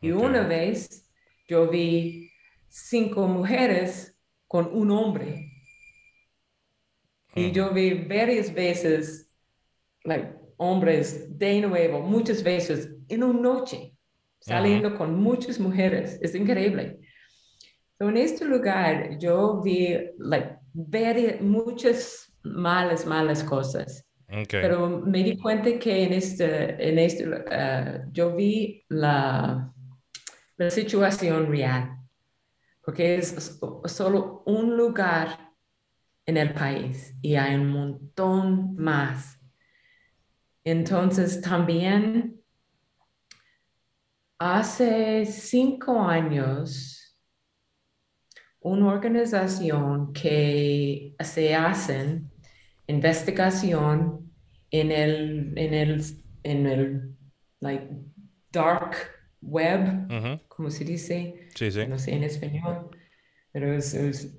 Y 0.00 0.10
una 0.12 0.46
vez 0.46 1.10
yo 1.48 1.68
vi 1.68 2.30
cinco 2.68 3.26
mujeres 3.26 4.16
con 4.46 4.66
un 4.72 4.90
hombre. 4.90 5.50
Y 7.34 7.46
hmm. 7.46 7.52
yo 7.52 7.72
vi 7.72 7.94
varias 7.94 8.52
veces 8.52 9.30
like, 10.04 10.34
hombres 10.58 11.36
de 11.36 11.62
nuevo, 11.62 12.00
muchas 12.00 12.42
veces 12.42 12.90
en 13.08 13.24
una 13.24 13.40
noche, 13.40 13.96
saliendo 14.38 14.96
con 14.96 15.14
muchas 15.20 15.58
mujeres. 15.58 16.18
Es 16.20 16.34
increíble. 16.34 17.00
en 17.98 18.16
este 18.18 18.44
lugar 18.44 19.18
yo 19.18 19.62
vi 19.62 19.96
like, 20.18 20.58
muchas 21.40 22.33
malas, 22.44 23.06
malas 23.06 23.42
cosas. 23.42 24.04
Pero 24.50 24.88
me 24.88 25.22
di 25.22 25.36
cuenta 25.36 25.78
que 25.78 26.04
en 26.04 26.12
este, 26.12 26.88
en 26.88 26.98
este 26.98 27.28
uh, 27.28 28.10
yo 28.10 28.34
vi 28.34 28.84
la, 28.88 29.72
la 30.56 30.70
situación 30.70 31.46
real, 31.48 31.96
porque 32.82 33.16
es 33.16 33.60
solo 33.84 34.42
un 34.46 34.76
lugar 34.76 35.52
en 36.26 36.36
el 36.36 36.52
país 36.52 37.14
y 37.22 37.36
hay 37.36 37.54
un 37.54 37.68
montón 37.68 38.74
más. 38.76 39.38
Entonces 40.64 41.40
también 41.40 42.40
hace 44.38 45.26
cinco 45.26 46.00
años 46.00 47.20
una 48.60 48.88
organización 48.88 50.12
que 50.14 51.14
se 51.20 51.54
hacen 51.54 52.33
investigación 52.86 54.32
en 54.70 54.92
el, 54.92 55.52
en 55.56 55.74
el, 55.74 56.04
en 56.42 56.66
el 56.66 57.16
like, 57.60 57.88
dark 58.52 58.96
web, 59.40 60.42
como 60.48 60.70
se 60.70 60.84
dice? 60.84 61.48
Sí, 61.54 61.70
sí. 61.70 61.86
No 61.86 61.98
sé 61.98 62.14
en 62.14 62.24
español, 62.24 62.90
pero 63.52 63.72
es... 63.72 64.36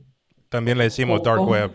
También 0.49 0.77
le 0.77 0.85
decimos 0.85 1.21
dark 1.23 1.41
web. 1.41 1.71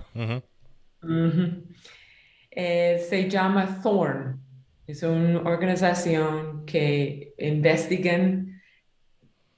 Eh, 2.50 2.98
se 3.08 3.30
llama 3.30 3.80
Thorn. 3.82 4.40
Es 4.86 5.02
una 5.02 5.40
organización 5.42 6.66
que 6.66 7.34
investigan 7.38 8.60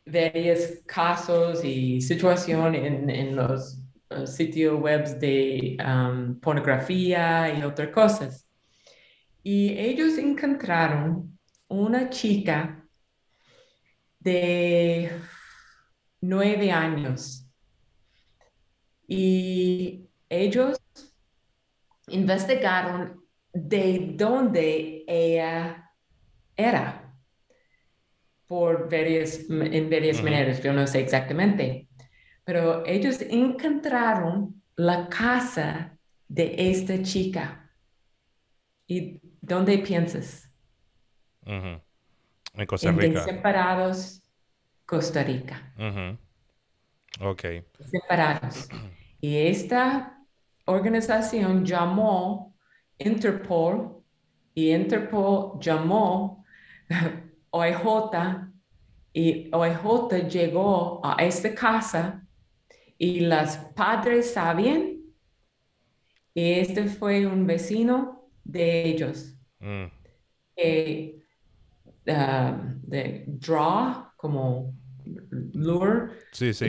varios 0.05 0.83
casos 0.87 1.65
y 1.65 2.01
situaciones 2.01 2.85
en, 2.85 3.09
en 3.09 3.37
los 3.37 3.82
uh, 4.17 4.27
sitios 4.27 4.81
web 4.81 5.19
de 5.19 5.77
um, 5.85 6.39
pornografía 6.41 7.55
y 7.59 7.63
otras 7.63 7.89
cosas. 7.89 8.49
Y 9.43 9.77
ellos 9.79 10.19
encontraron 10.19 11.39
una 11.69 12.11
chica 12.11 12.87
de 14.21 15.11
nueve 16.21 16.71
años. 16.71 17.47
Y 19.09 20.09
ellos 20.29 20.79
investigaron 22.09 23.21
de 23.53 24.15
dónde 24.17 25.05
ella 25.07 25.91
era 26.57 27.03
por 28.47 28.91
varias, 28.91 29.47
en 29.49 29.89
varias 29.89 30.23
maneras, 30.23 30.63
yo 30.63 30.73
no 30.73 30.87
sé 30.87 31.01
exactamente, 31.01 31.89
pero 32.45 32.85
ellos 32.87 33.21
encontraron 33.23 34.63
la 34.77 35.09
casa 35.09 35.97
de 36.29 36.55
esta 36.57 37.03
chica. 37.03 37.71
¿Y 38.87 39.21
dónde 39.41 39.79
piensas? 39.79 40.51
En 41.45 41.81
Costa 42.67 42.93
Rica. 42.93 43.25
separados, 43.25 44.23
Costa 44.87 45.23
Rica. 45.23 45.73
Ok. 47.21 47.43
Separados. 47.91 48.69
Y 49.25 49.37
esta 49.37 50.19
organización 50.65 51.65
llamó 51.65 52.57
Interpol 52.99 54.03
y 54.53 54.73
Interpol 54.73 55.61
llamó 55.61 56.45
OIJ 57.51 57.79
y 59.13 59.49
OIJ 59.53 60.29
llegó 60.29 61.01
a 61.05 61.23
esta 61.23 61.55
casa 61.55 62.22
y 63.03 63.19
los 63.19 63.57
padres 63.75 64.33
sabían 64.33 65.01
y 66.33 66.53
este 66.53 66.87
fue 66.87 67.27
un 67.27 67.45
vecino 67.49 68.31
de 68.45 68.85
ellos 68.85 69.37
mm. 69.59 69.87
que 70.55 71.21
um, 72.07 72.81
de 72.83 73.25
draw 73.27 74.07
como 74.17 74.73
lure 75.53 76.13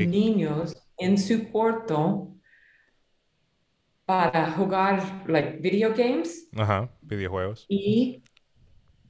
niños 0.07 0.75
en 0.97 1.19
su 1.19 1.51
cuarto 1.51 2.35
para 4.03 4.53
jugar 4.53 5.23
like 5.27 5.59
video 5.59 5.93
games 5.95 6.49
Ajá, 6.55 6.91
videojuegos 7.03 7.67
y 7.69 8.23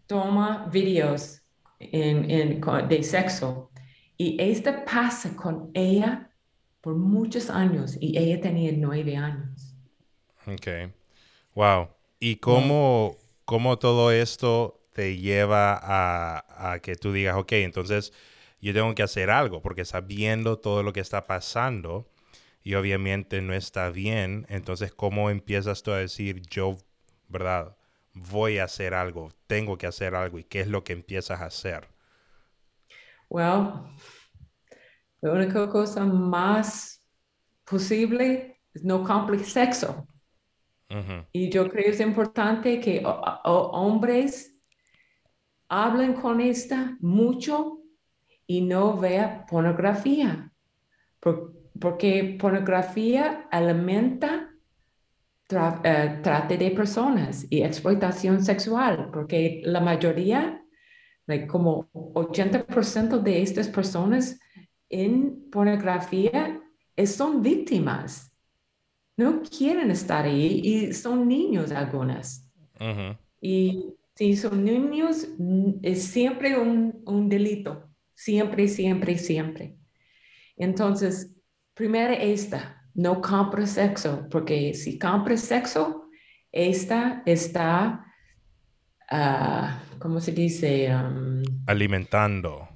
toma 0.07 0.67
videos 0.73 1.41
en, 1.79 2.61
de 2.89 3.03
sexo. 3.03 3.71
Y 4.17 4.37
esta 4.39 4.85
pasa 4.85 5.35
con 5.35 5.71
ella 5.73 6.32
por 6.83 6.95
muchos 6.95 7.49
años 7.49 7.97
y 8.01 8.17
ella 8.17 8.41
tenía 8.41 8.73
nueve 8.75 9.15
años. 9.15 9.73
Ok. 10.45 10.91
Wow. 11.55 11.87
¿Y 12.19 12.35
cómo, 12.35 13.15
cómo 13.45 13.79
todo 13.79 14.11
esto 14.11 14.81
te 14.91 15.15
lleva 15.17 15.79
a, 15.81 16.73
a, 16.73 16.79
que 16.79 16.97
tú 16.97 17.13
digas, 17.13 17.37
ok, 17.37 17.53
entonces 17.53 18.11
yo 18.59 18.73
tengo 18.73 18.93
que 18.95 19.03
hacer 19.03 19.29
algo, 19.29 19.61
porque 19.61 19.85
sabiendo 19.85 20.59
todo 20.59 20.83
lo 20.83 20.91
que 20.91 20.99
está 20.99 21.25
pasando 21.25 22.05
y 22.63 22.73
obviamente 22.73 23.41
no 23.41 23.53
está 23.53 23.89
bien, 23.89 24.45
entonces 24.49 24.93
¿cómo 24.93 25.29
empiezas 25.29 25.83
tú 25.83 25.91
a 25.91 25.97
decir, 25.97 26.41
yo, 26.49 26.77
verdad, 27.29 27.77
voy 28.13 28.57
a 28.57 28.65
hacer 28.65 28.93
algo, 28.93 29.31
tengo 29.47 29.77
que 29.77 29.87
hacer 29.87 30.15
algo 30.15 30.37
y 30.37 30.43
qué 30.43 30.59
es 30.59 30.67
lo 30.67 30.83
que 30.83 30.91
empiezas 30.91 31.39
a 31.39 31.45
hacer? 31.45 31.87
Well, 33.29 33.85
la 35.23 35.31
única 35.31 35.69
cosa 35.69 36.03
más 36.03 37.01
posible 37.63 38.59
es 38.73 38.83
no 38.83 39.05
complicar 39.05 39.47
sexo. 39.47 40.05
Y 41.31 41.49
yo 41.49 41.69
creo 41.69 41.85
que 41.85 41.91
es 41.91 41.99
importante 42.01 42.79
que 42.81 43.01
hombres 43.45 44.53
hablen 45.69 46.13
con 46.13 46.41
esta 46.41 46.97
mucho 46.99 47.79
y 48.45 48.61
no 48.61 48.97
vean 48.97 49.45
pornografía, 49.49 50.51
porque 51.79 52.37
pornografía 52.37 53.47
alimenta 53.49 54.49
eh, 55.49 56.19
trate 56.21 56.57
de 56.57 56.71
personas 56.71 57.47
y 57.49 57.63
explotación 57.63 58.43
sexual, 58.43 59.09
porque 59.11 59.61
la 59.63 59.79
mayoría, 59.79 60.61
como 61.47 61.89
80% 61.93 63.19
de 63.19 63.41
estas 63.41 63.69
personas 63.69 64.37
en 64.93 65.49
pornografía 65.49 66.61
son 67.05 67.41
víctimas. 67.41 68.31
No 69.17 69.41
quieren 69.41 69.91
estar 69.91 70.25
ahí 70.25 70.61
y 70.63 70.93
son 70.93 71.27
niños 71.27 71.71
algunas. 71.71 72.49
Y 73.41 73.93
si 74.15 74.35
son 74.35 74.63
niños, 74.63 75.27
es 75.81 76.03
siempre 76.03 76.57
un, 76.57 77.01
un 77.05 77.29
delito. 77.29 77.89
Siempre, 78.13 78.67
siempre, 78.67 79.17
siempre. 79.17 79.75
Entonces, 80.55 81.33
primero 81.73 82.13
esta, 82.13 82.83
no 82.93 83.21
compre 83.21 83.65
sexo, 83.65 84.27
porque 84.29 84.73
si 84.73 84.99
compra 84.99 85.35
sexo, 85.37 86.09
esta 86.51 87.23
está, 87.25 88.05
uh, 89.11 89.97
¿cómo 89.99 90.19
se 90.19 90.31
dice? 90.31 90.93
Um, 90.95 91.41
alimentando. 91.65 92.72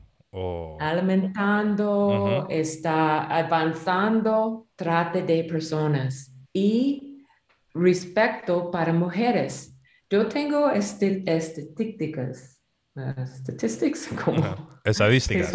Alimentando, 0.80 2.48
está 2.50 3.24
avanzando, 3.24 4.68
trate 4.76 5.24
de 5.24 5.44
personas. 5.46 6.34
Y 6.54 7.26
respecto 7.74 8.70
para 8.72 8.94
mujeres. 8.94 9.74
Yo 10.10 10.28
tengo 10.28 10.70
estadísticas, 10.70 12.62
uh, 12.96 13.26
statistics, 13.26 14.08
como 14.24 14.80
estadísticas. 14.84 15.54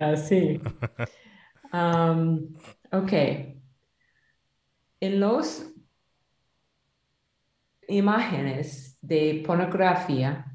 Así. 0.00 0.60
Um, 1.70 2.54
ok. 2.90 3.12
En 5.00 5.20
las 5.20 5.70
imágenes 7.88 8.98
de 9.02 9.42
pornografía, 9.46 10.47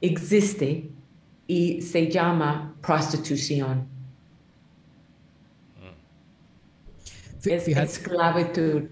Existe 0.00 0.90
y 1.46 1.80
se 1.80 2.10
llama 2.10 2.76
prostitución. 2.82 3.88
Es 7.44 7.68
esclavitud. 7.68 8.84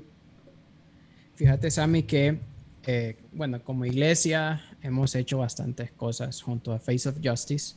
Fíjate, 1.34 1.70
Sammy, 1.70 2.04
que, 2.04 2.38
eh, 2.86 3.16
bueno, 3.32 3.62
como 3.62 3.84
iglesia 3.84 4.62
hemos 4.80 5.14
hecho 5.16 5.38
bastantes 5.38 5.90
cosas 5.90 6.40
junto 6.40 6.72
a 6.72 6.78
Face 6.78 7.08
of 7.08 7.18
Justice. 7.22 7.74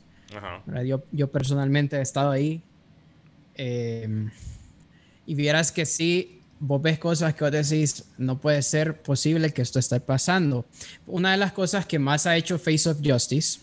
Yo, 0.86 1.04
yo, 1.12 1.32
personalmente 1.32 1.98
he 1.98 2.02
estado 2.02 2.32
ahí. 2.32 2.62
Em, 3.56 4.30
y 5.26 5.36
vieras 5.36 5.72
que 5.72 5.86
sí, 5.86 6.42
vos 6.60 6.82
ves 6.82 7.00
cosas 7.00 7.34
que 7.34 7.44
vos 7.44 7.52
decís, 7.52 8.06
no 8.18 8.40
puede 8.40 8.62
ser 8.62 9.02
posible 9.02 9.52
que 9.52 9.62
esto 9.62 9.80
esté 9.80 10.00
pasando. 10.00 10.66
Una 11.06 11.32
de 11.32 11.38
las 11.38 11.54
cosas 11.54 11.86
que 11.86 12.00
más 12.00 12.26
ha 12.26 12.36
hecho 12.36 12.60
Face 12.60 12.90
of 12.90 13.00
Justice 13.04 13.60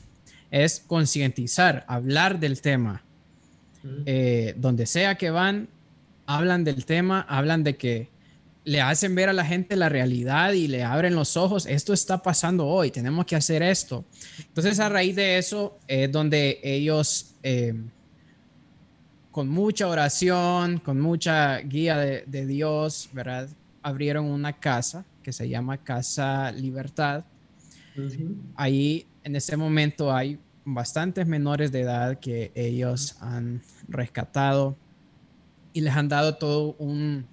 es 0.51 0.83
concientizar, 0.87 1.85
hablar 1.89 2.39
del 2.39 2.61
tema. 2.61 3.03
Eh, 4.07 4.55
donde 4.57 4.87
sea 4.87 5.17
que 5.17 5.29
van, 5.29 5.69
hablan 6.25 6.65
del 6.65 6.87
tema, 6.87 7.21
hablan 7.29 7.63
de 7.65 7.77
que 7.77 8.09
le 8.65 8.81
hacen 8.81 9.15
ver 9.15 9.29
a 9.29 9.33
la 9.33 9.45
gente 9.45 9.77
la 9.77 9.89
realidad 9.89 10.53
y 10.53 10.69
le 10.69 10.83
abren 10.83 11.15
los 11.15 11.37
ojos, 11.37 11.67
esto 11.67 11.93
está 11.93 12.23
pasando 12.23 12.67
hoy, 12.67 12.91
tenemos 12.91 13.27
que 13.27 13.37
hacer 13.37 13.63
esto. 13.63 14.05
Entonces 14.39 14.81
a 14.81 14.89
raíz 14.89 15.15
de 15.15 15.39
eso 15.39 15.79
es 15.87 16.11
donde 16.11 16.61
ellos, 16.63 17.35
eh, 17.43 17.75
con 19.31 19.49
mucha 19.49 19.87
oración, 19.87 20.79
con 20.79 20.99
mucha 21.01 21.59
guía 21.59 21.99
de, 21.99 22.47
Dios, 22.47 23.11
¿verdad? 23.13 23.49
Abrieron 23.83 24.25
una 24.27 24.55
casa 24.55 25.05
que 25.23 25.33
se 25.33 25.49
llama 25.49 25.79
Casa 25.79 26.51
Libertad. 26.53 27.25
Ahí 28.57 29.07
en 29.25 29.37
ese 29.37 29.57
momento 29.57 30.15
hay 30.15 30.39
bastantes 30.65 31.27
menores 31.27 31.71
de 31.71 31.83
edad 31.83 32.19
que 32.19 32.51
ellos 32.55 33.17
han 33.21 33.61
rescatado 33.89 34.77
y 35.75 35.83
les 35.83 35.95
han 35.95 36.09
dado 36.09 36.37
todo 36.37 36.75
un, 36.79 37.27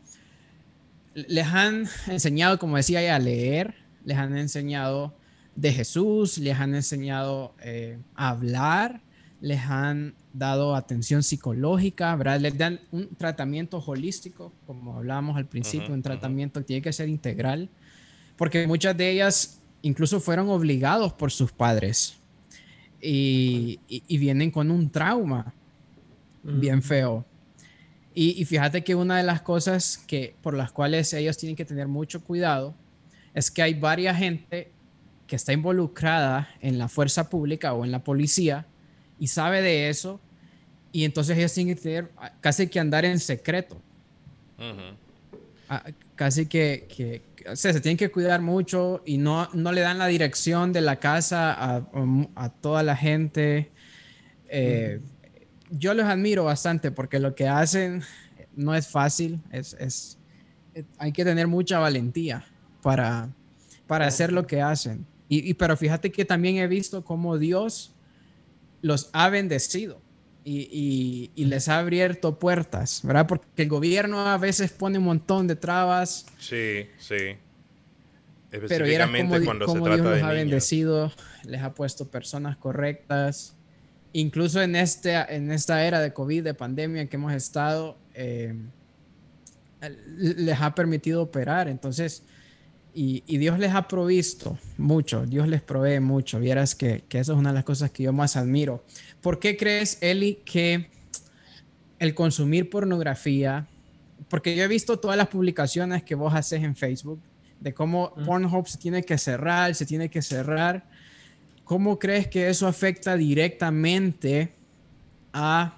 les 1.13 1.47
han 1.47 1.87
enseñado, 2.07 2.57
como 2.59 2.77
decía 2.77 3.15
a 3.15 3.19
leer, 3.19 3.75
les 4.05 4.17
han 4.17 4.37
enseñado 4.37 5.15
de 5.55 5.73
Jesús, 5.73 6.37
les 6.37 6.57
han 6.57 6.75
enseñado 6.75 7.53
eh, 7.61 7.99
a 8.15 8.29
hablar, 8.29 9.01
les 9.41 9.59
han 9.61 10.15
dado 10.33 10.75
atención 10.75 11.23
psicológica, 11.23 12.15
¿verdad? 12.15 12.39
Les 12.39 12.57
dan 12.57 12.79
un 12.91 13.09
tratamiento 13.15 13.79
holístico, 13.79 14.53
como 14.65 14.97
hablábamos 14.97 15.35
al 15.35 15.47
principio, 15.47 15.93
un 15.93 16.01
tratamiento 16.01 16.59
que 16.61 16.67
tiene 16.67 16.81
que 16.81 16.93
ser 16.93 17.09
integral, 17.09 17.69
porque 18.37 18.65
muchas 18.67 18.95
de 18.95 19.09
ellas 19.09 19.59
incluso 19.81 20.19
fueron 20.19 20.49
obligados 20.49 21.13
por 21.13 21.31
sus 21.31 21.51
padres 21.51 22.17
y, 23.01 23.79
vienen 24.09 24.51
con 24.51 24.71
un 24.71 24.89
trauma 24.89 25.53
bien 26.43 26.81
feo. 26.81 27.25
Y, 28.13 28.43
fíjate 28.43 28.83
que 28.83 28.93
una 28.93 29.17
de 29.17 29.23
las 29.23 29.41
cosas 29.41 29.97
que, 29.97 30.35
por 30.41 30.53
las 30.53 30.71
cuales 30.71 31.13
ellos 31.13 31.37
tienen 31.37 31.55
que 31.55 31.63
tener 31.63 31.87
mucho 31.87 32.23
cuidado 32.23 32.75
es 33.33 33.49
que 33.49 33.61
hay 33.61 33.73
varias 33.73 34.17
gente 34.17 34.69
que 35.27 35.37
está 35.37 35.53
involucrada 35.53 36.49
en 36.59 36.77
la 36.77 36.89
fuerza 36.89 37.29
pública 37.29 37.73
o 37.73 37.85
en 37.85 37.91
la 37.91 38.03
policía 38.03 38.65
y 39.17 39.27
sabe 39.27 39.61
de 39.61 39.87
eso 39.87 40.19
y 40.91 41.05
entonces 41.05 41.37
ellos 41.37 41.53
tienen 41.53 41.75
que 41.75 41.81
tener 41.81 42.11
casi 42.41 42.67
que 42.67 42.79
andar 42.81 43.05
en 43.05 43.17
secreto. 43.19 43.81
Ah, 45.69 45.85
casi 46.15 46.47
que, 46.47 46.85
que 46.93 47.21
o 47.49 47.55
sea, 47.55 47.71
se 47.71 47.79
tienen 47.79 47.97
que 47.97 48.11
cuidar 48.11 48.41
mucho 48.41 49.01
y 49.05 49.17
no, 49.17 49.49
no 49.53 49.71
le 49.71 49.81
dan 49.81 49.97
la 49.97 50.07
dirección 50.07 50.73
de 50.73 50.81
la 50.81 50.97
casa 50.97 51.53
a, 51.53 51.87
a 52.35 52.49
toda 52.49 52.83
la 52.83 52.97
gente. 52.97 53.71
Eh, 54.49 54.99
yo 55.71 55.93
los 55.93 56.05
admiro 56.05 56.43
bastante 56.43 56.91
porque 56.91 57.19
lo 57.19 57.33
que 57.33 57.47
hacen 57.47 58.03
no 58.55 58.75
es 58.75 58.87
fácil, 58.87 59.41
es, 59.51 59.73
es 59.79 60.17
hay 60.97 61.11
que 61.11 61.25
tener 61.25 61.47
mucha 61.47 61.79
valentía 61.79 62.45
para, 62.81 63.29
para 63.87 64.07
hacer 64.07 64.31
lo 64.31 64.45
que 64.47 64.61
hacen. 64.61 65.05
Y, 65.27 65.53
pero 65.53 65.77
fíjate 65.77 66.11
que 66.11 66.25
también 66.25 66.57
he 66.57 66.67
visto 66.67 67.05
cómo 67.05 67.37
Dios 67.37 67.93
los 68.81 69.09
ha 69.13 69.29
bendecido 69.29 70.01
y, 70.43 71.31
y, 71.35 71.45
les 71.45 71.69
ha 71.69 71.79
abierto 71.79 72.37
puertas, 72.37 72.99
¿verdad? 73.03 73.27
Porque 73.27 73.61
el 73.61 73.69
gobierno 73.69 74.27
a 74.27 74.37
veces 74.37 74.71
pone 74.71 74.97
un 74.97 75.05
montón 75.05 75.47
de 75.47 75.55
trabas. 75.55 76.25
Sí, 76.37 76.87
sí. 76.97 77.37
Pero 78.49 78.85
era 78.85 79.05
como, 79.05 79.41
cuando 79.45 79.67
se 79.69 79.79
trata 79.79 79.95
Dios 79.95 80.05
los 80.05 80.23
ha 80.23 80.31
bendecido, 80.33 81.11
les 81.45 81.61
ha 81.61 81.73
puesto 81.73 82.11
personas 82.11 82.57
correctas 82.57 83.55
incluso 84.13 84.61
en, 84.61 84.75
este, 84.75 85.15
en 85.33 85.51
esta 85.51 85.85
era 85.85 85.99
de 85.99 86.13
COVID, 86.13 86.43
de 86.43 86.53
pandemia 86.53 87.07
que 87.07 87.15
hemos 87.15 87.33
estado, 87.33 87.97
eh, 88.13 88.53
les 90.17 90.61
ha 90.61 90.75
permitido 90.75 91.21
operar. 91.21 91.67
Entonces, 91.67 92.23
y, 92.93 93.21
Dios 93.37 93.57
les 93.57 93.73
ha 93.73 93.87
provisto 93.87 94.57
mucho, 94.77 95.25
Dios 95.25 95.47
les 95.47 95.61
provee 95.61 95.99
mucho. 95.99 96.39
Vieras 96.39 96.75
que, 96.75 97.03
que 97.07 97.19
eso 97.19 97.33
es 97.33 97.39
una 97.39 97.49
de 97.49 97.55
las 97.55 97.63
cosas 97.63 97.91
que 97.91 98.03
yo 98.03 98.13
más 98.13 98.35
admiro. 98.35 98.83
¿Por 99.21 99.39
qué 99.39 99.55
crees, 99.55 99.97
Eli, 100.01 100.35
que 100.45 100.89
el 101.99 102.13
consumir 102.13 102.69
pornografía, 102.69 103.67
porque 104.27 104.55
yo 104.55 104.63
he 104.63 104.67
visto 104.67 104.99
todas 104.99 105.17
las 105.17 105.27
publicaciones 105.27 106.03
que 106.03 106.15
vos 106.15 106.33
haces 106.33 106.63
en 106.63 106.75
Facebook 106.75 107.21
de 107.59 107.73
cómo 107.73 108.13
Pornhub 108.25 108.67
se 108.67 108.77
tiene 108.77 109.03
que 109.03 109.17
cerrar, 109.17 109.75
se 109.75 109.85
tiene 109.85 110.09
que 110.09 110.21
cerrar 110.21 110.83
¿cómo 111.71 111.97
crees 111.97 112.27
que 112.27 112.49
eso 112.49 112.67
afecta 112.67 113.15
directamente 113.15 114.53
a 115.31 115.77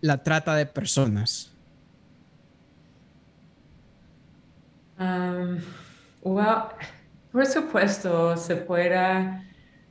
la 0.00 0.22
trata 0.22 0.54
de 0.54 0.64
personas? 0.64 1.52
Um, 4.98 5.58
por 7.30 7.44
supuesto, 7.44 8.34
se 8.38 8.56
puede 8.56 8.96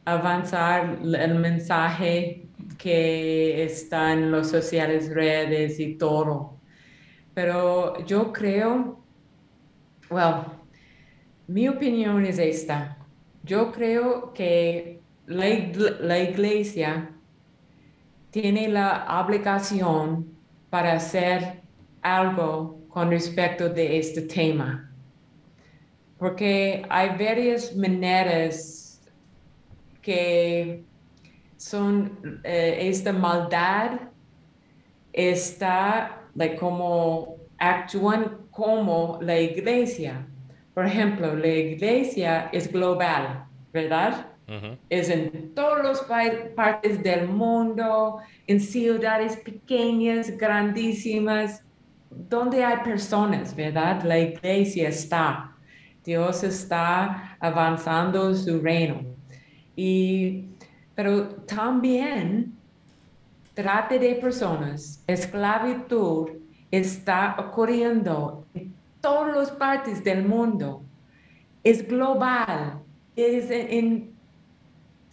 avanzar 0.03 0.97
el 1.03 1.35
mensaje 1.35 2.47
que 2.79 3.65
está 3.65 4.13
en 4.13 4.31
las 4.31 4.49
sociales 4.49 5.13
redes 5.13 5.79
y 5.79 5.93
todo. 5.93 6.59
Pero 7.35 8.03
yo 8.07 8.33
creo, 8.33 8.99
well, 10.09 10.37
mi 11.45 11.67
opinión 11.67 12.25
es 12.25 12.39
esta. 12.39 12.97
Yo 13.43 13.71
creo 13.71 14.33
que 14.33 14.94
la, 15.27 15.45
la 15.99 16.19
iglesia 16.19 17.09
tiene 18.31 18.67
la 18.67 19.05
obligación 19.23 20.27
para 20.69 20.93
hacer 20.93 21.61
algo 22.01 22.79
con 22.89 23.09
respecto 23.09 23.69
de 23.69 23.97
este 23.97 24.21
tema. 24.21 24.91
Porque 26.17 26.85
hay 26.89 27.09
varias 27.09 27.75
maneras 27.75 29.01
que 30.01 30.83
son 31.57 32.39
eh, 32.43 32.77
esta 32.81 33.11
maldad 33.11 33.99
está 35.11 36.21
como 36.59 37.37
actúan 37.57 38.37
como 38.51 39.17
la 39.21 39.39
iglesia. 39.39 40.27
Por 40.73 40.85
ejemplo, 40.85 41.35
la 41.35 41.47
iglesia 41.47 42.49
es 42.51 42.71
global, 42.71 43.45
¿verdad? 43.71 44.34
Es 44.89 45.09
en 45.09 45.53
todas 45.55 45.83
las 45.83 46.01
partes 46.55 47.01
del 47.01 47.27
mundo, 47.27 48.19
en 48.45 48.59
ciudades 48.59 49.37
pequeñas, 49.37 50.37
grandísimas, 50.37 51.63
donde 52.09 52.63
hay 52.63 52.77
personas, 52.83 53.55
¿verdad? 53.55 54.03
La 54.03 54.19
iglesia 54.19 54.89
está. 54.89 55.51
Dios 56.03 56.43
está 56.43 57.35
avanzando 57.39 58.33
su 58.35 58.61
reino. 58.61 59.01
Y, 59.75 60.45
pero 60.93 61.27
también 61.27 62.53
trate 63.55 63.97
de 63.97 64.15
personas, 64.15 65.03
esclavitud 65.07 66.29
está 66.69 67.35
ocurriendo 67.39 68.45
en 68.53 68.73
todas 69.01 69.35
las 69.35 69.51
partes 69.51 70.03
del 70.03 70.25
mundo. 70.25 70.83
Es 71.63 71.87
global, 71.87 72.79
es 73.15 73.49
en, 73.49 74.14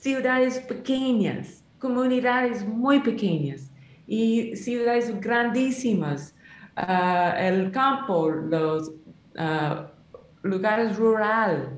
ciudades 0.03 0.59
pequeñas, 0.59 1.62
comunidades 1.79 2.67
muy 2.67 2.99
pequeñas 3.01 3.71
y 4.09 4.57
ciudades 4.57 5.21
grandísimas, 5.21 6.35
ah, 6.75 7.35
el 7.38 7.71
campo, 7.71 8.29
los 8.29 8.88
uh, 8.88 9.87
lugares 10.43 10.97
rurales, 10.97 11.69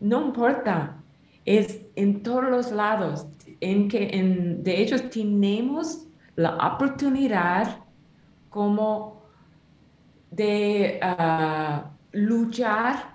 no 0.00 0.26
importa, 0.26 1.00
es 1.44 1.80
en 1.94 2.24
todos 2.24 2.50
los 2.50 2.72
lados, 2.72 3.28
en 3.60 3.88
que 3.88 4.08
en, 4.08 4.64
de 4.64 4.82
hecho 4.82 5.08
tenemos 5.08 6.08
la 6.34 6.56
oportunidad 6.56 7.78
como 8.50 9.22
de 10.32 10.98
ah, 11.00 11.88
luchar 12.10 13.14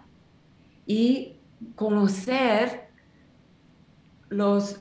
y 0.86 1.36
conocer 1.76 2.89
los 4.30 4.80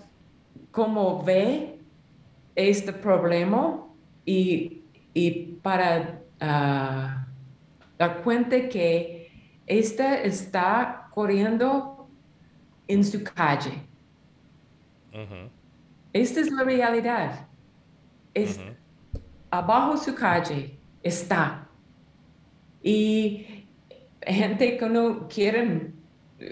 cómo 0.71 1.23
ve 1.23 1.79
este 2.55 2.93
problema 2.93 3.85
y, 4.25 4.83
para 5.63 6.21
ah, 6.41 7.27
dar 7.99 8.23
cuenta 8.23 8.69
que 8.69 9.33
esta 9.67 10.23
está 10.23 11.09
corriendo 11.13 12.09
en 12.87 13.05
su 13.05 13.23
calle. 13.25 13.83
Esta 16.13 16.41
es 16.41 16.51
la 16.51 16.63
realidad. 16.63 17.47
Es, 18.35 18.61
Abajo 19.51 19.97
su 19.97 20.15
calle 20.15 20.79
está. 21.03 21.67
Y 22.83 23.67
gente 24.23 24.77
que 24.77 24.89
no 24.89 25.27
quieren 25.29 25.95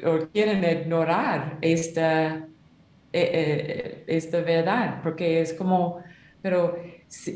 o 0.04 0.26
quieren 0.32 0.64
ignorar 0.64 1.58
esta 1.60 2.46
eh, 3.22 3.30
eh, 3.32 4.04
esta 4.06 4.40
verdad, 4.42 5.00
porque 5.02 5.40
es 5.40 5.52
como, 5.54 6.02
pero 6.42 6.76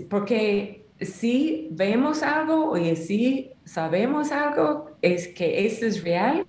porque 0.09 0.87
si 1.01 1.69
vemos 1.71 2.23
algo 2.23 2.73
o 2.73 2.77
si 2.95 3.51
sabemos 3.64 4.31
algo, 4.33 4.90
es 5.01 5.29
que 5.29 5.66
esto 5.66 5.87
es 5.87 6.03
real, 6.03 6.47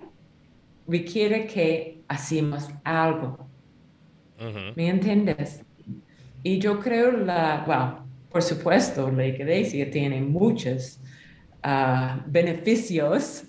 requiere 0.86 1.46
que 1.46 2.02
hacemos 2.08 2.68
algo. 2.84 3.48
¿Me 4.74 4.88
entiendes? 4.88 5.64
Y 6.42 6.58
yo 6.58 6.80
creo 6.80 7.12
la, 7.12 7.62
bueno, 7.64 8.06
por 8.28 8.42
supuesto, 8.42 9.10
la 9.10 9.26
iglesia 9.26 9.90
tiene 9.90 10.20
muchos 10.20 11.00
ah, 11.62 12.20
beneficios. 12.26 13.44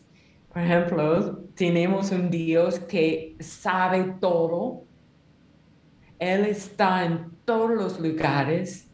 Por 0.52 0.62
ejemplo, 0.62 1.40
tenemos 1.56 2.12
un 2.12 2.30
Dios 2.30 2.80
que 2.80 3.36
sabe 3.40 4.16
todo, 4.20 4.83
él 6.24 6.46
está 6.46 7.04
en 7.04 7.32
todos 7.44 7.72
los 7.72 8.00
lugares. 8.00 8.90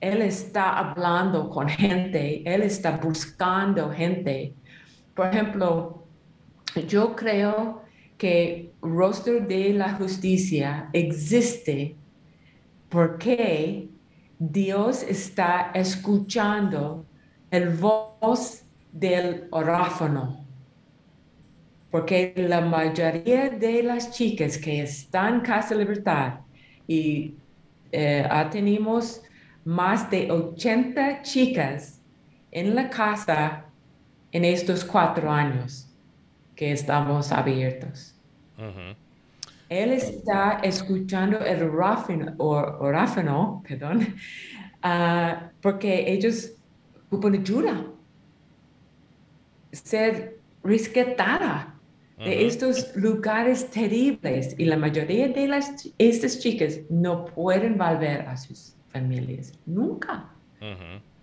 Él 0.00 0.22
está 0.22 0.78
hablando 0.78 1.50
con 1.50 1.68
gente. 1.68 2.42
Él 2.46 2.62
está 2.62 2.96
buscando 2.96 3.90
gente. 3.90 4.54
Por 5.14 5.26
ejemplo, 5.26 6.06
yo 6.88 7.14
creo 7.14 7.82
que 8.16 8.72
rostro 8.80 9.40
de 9.40 9.74
la 9.74 9.94
justicia 9.94 10.88
existe 10.92 11.96
porque 12.88 13.88
Dios 14.38 15.02
está 15.02 15.70
escuchando 15.74 17.04
el 17.50 17.70
voz 17.70 18.64
del 18.90 19.48
oráfano. 19.50 20.46
Porque 21.90 22.32
la 22.36 22.60
mayoría 22.60 23.50
de 23.50 23.82
las 23.82 24.10
chicas 24.10 24.56
que 24.58 24.82
están 24.82 25.34
en 25.34 25.40
Casa 25.40 25.74
Libertad 25.74 26.44
y 26.86 27.34
eh, 27.92 28.28
tenemos 28.50 29.22
más 29.64 30.10
de 30.10 30.30
80 30.30 31.22
chicas 31.22 32.00
en 32.50 32.74
la 32.74 32.90
casa 32.90 33.64
en 34.32 34.44
estos 34.44 34.84
cuatro 34.84 35.30
años 35.30 35.88
que 36.54 36.72
estamos 36.72 37.32
abiertos. 37.32 38.14
Él 39.68 39.92
está 39.92 40.60
escuchando 40.62 41.38
el 41.40 41.62
oráfano, 41.68 43.62
perdón, 43.66 44.14
ah, 44.82 45.50
porque 45.60 46.12
ellos 46.12 46.52
ocupan 47.06 47.34
ayuda, 47.34 47.84
ser 49.72 50.38
rescatada 50.62 51.73
de 52.24 52.46
estos 52.46 52.94
lugares 52.96 53.70
terribles 53.70 54.54
y 54.58 54.64
la 54.64 54.76
mayoría 54.76 55.28
de 55.28 55.48
las, 55.48 55.90
estas 55.98 56.38
chicas 56.40 56.80
no 56.88 57.26
pueden 57.26 57.76
volver 57.76 58.22
a 58.22 58.36
sus 58.36 58.74
familias 58.90 59.52
nunca, 59.66 60.30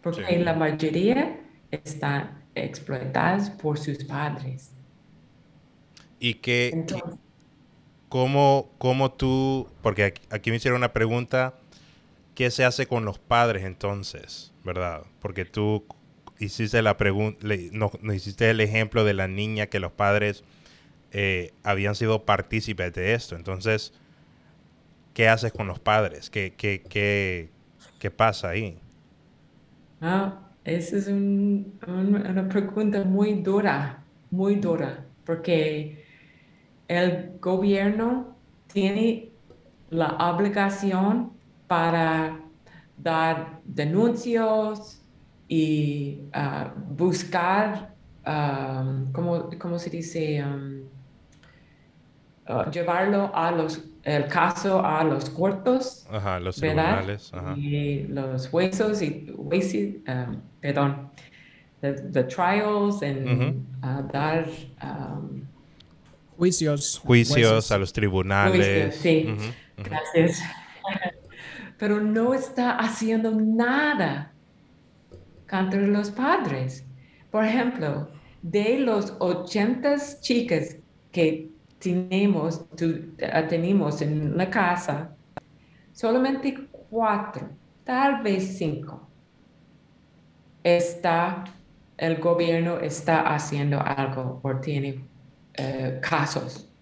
porque 0.01 0.37
la 0.39 0.53
mayoría 0.53 1.39
están 1.71 2.43
explotadas 2.55 3.49
por 3.49 3.77
sus 3.77 4.03
padres. 4.03 4.71
¿Y 6.19 6.35
qué, 6.35 6.85
cómo, 8.09 8.69
cómo, 8.77 9.11
tú, 9.11 9.67
porque 9.81 10.13
aquí, 10.29 10.51
me 10.51 10.57
hicieron 10.57 10.79
una 10.79 10.93
pregunta, 10.93 11.57
¿qué 12.35 12.51
se 12.51 12.63
hace 12.65 12.85
con 12.85 13.05
los 13.05 13.17
padres 13.17 13.63
entonces, 13.63 14.51
verdad? 14.63 15.03
Porque 15.19 15.45
tú 15.45 15.85
hiciste 16.37 16.81
la 16.81 16.97
pregunta, 16.97 17.47
no, 17.71 17.91
hiciste 18.13 18.49
el 18.49 18.59
ejemplo 18.59 19.03
de 19.03 19.13
la 19.13 19.27
niña 19.27 19.67
que 19.67 19.79
los 19.79 19.91
padres 19.91 20.43
eh, 21.11 21.53
habían 21.63 21.95
sido 21.95 22.25
partícipes 22.25 22.93
de 22.93 23.13
esto. 23.13 23.35
Entonces, 23.35 23.93
¿qué 25.13 25.27
haces 25.27 25.51
con 25.51 25.67
los 25.67 25.79
padres? 25.79 26.29
¿Qué, 26.29 26.53
qué, 26.57 26.83
qué, 26.87 27.49
qué 27.99 28.11
pasa 28.11 28.49
ahí? 28.49 28.77
Ah, 30.01 30.39
esa 30.63 30.97
es 30.97 31.07
una 31.07 32.47
pregunta 32.49 33.03
muy 33.03 33.41
dura, 33.41 34.03
muy 34.29 34.55
dura, 34.55 35.05
porque 35.25 36.05
el 36.87 37.37
gobierno 37.39 38.35
tiene 38.71 39.31
la 39.89 40.15
obligación 40.33 41.33
para 41.67 42.39
dar 42.97 43.59
denuncios 43.65 45.01
y 45.47 46.21
ah, 46.33 46.73
buscar, 46.89 47.93
um, 48.25 49.11
¿cómo, 49.11 49.79
se 49.79 49.89
dice? 49.89 50.43
Um, 50.43 50.90
uh, 52.51 52.69
llevarlo 52.71 53.31
a 53.33 53.51
los, 53.51 53.83
el 54.03 54.27
caso 54.27 54.85
a 54.85 55.03
los 55.03 55.29
cortos, 55.29 56.07
Ajá, 56.11 56.39
los 56.39 56.55
tribunales. 56.57 57.31
Ajá. 57.33 57.55
Y 57.57 58.03
los 58.07 58.51
huesos 58.51 59.01
y 59.01 59.31
huesos, 59.35 60.01
um, 60.07 60.41
perdón, 60.59 61.11
the, 61.81 61.93
the 61.93 62.23
trials 62.23 63.01
and 63.01 63.27
Ujú. 63.27 63.65
uh, 63.83 64.11
dar 64.11 64.45
um, 64.83 65.47
Juicios. 66.41 66.99
Juicios 67.05 67.51
jueces. 67.51 67.71
a 67.71 67.77
los 67.77 67.93
tribunales. 67.93 68.65
Juicios, 68.65 68.95
sí. 68.95 69.27
Ujú. 69.31 69.87
Gracias. 69.89 70.41
Pero 71.77 72.01
no 72.01 72.33
está 72.33 72.77
haciendo 72.77 73.31
nada 73.31 74.33
contra 75.47 75.79
los 75.81 76.09
padres. 76.09 76.83
Por 77.29 77.45
ejemplo, 77.45 78.09
de 78.41 78.79
los 78.79 79.13
80 79.19 80.19
chicas 80.21 80.77
que 81.11 81.50
tenemos, 81.81 82.67
tenemos 83.49 84.01
en 84.01 84.37
la 84.37 84.49
casa, 84.49 85.17
solamente 85.93 86.69
cuatro, 86.71 87.59
tal 87.83 88.23
vez 88.23 88.57
cinco, 88.57 89.13
está, 90.63 91.43
el 91.97 92.19
gobierno 92.19 92.79
está 92.79 93.33
haciendo 93.33 93.79
algo 93.81 94.41
o 94.43 94.59
tiene 94.59 95.09
eh, 95.53 95.99
casos 96.01 96.73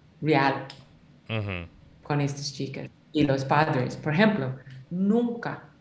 Ujú. 1.30 1.70
con 2.02 2.22
estas 2.22 2.54
chicas 2.54 2.90
y 3.12 3.24
los 3.26 3.46
padres. 3.46 3.98
Por 3.98 4.14
ejemplo, 4.14 4.58
nunca, 4.90 5.78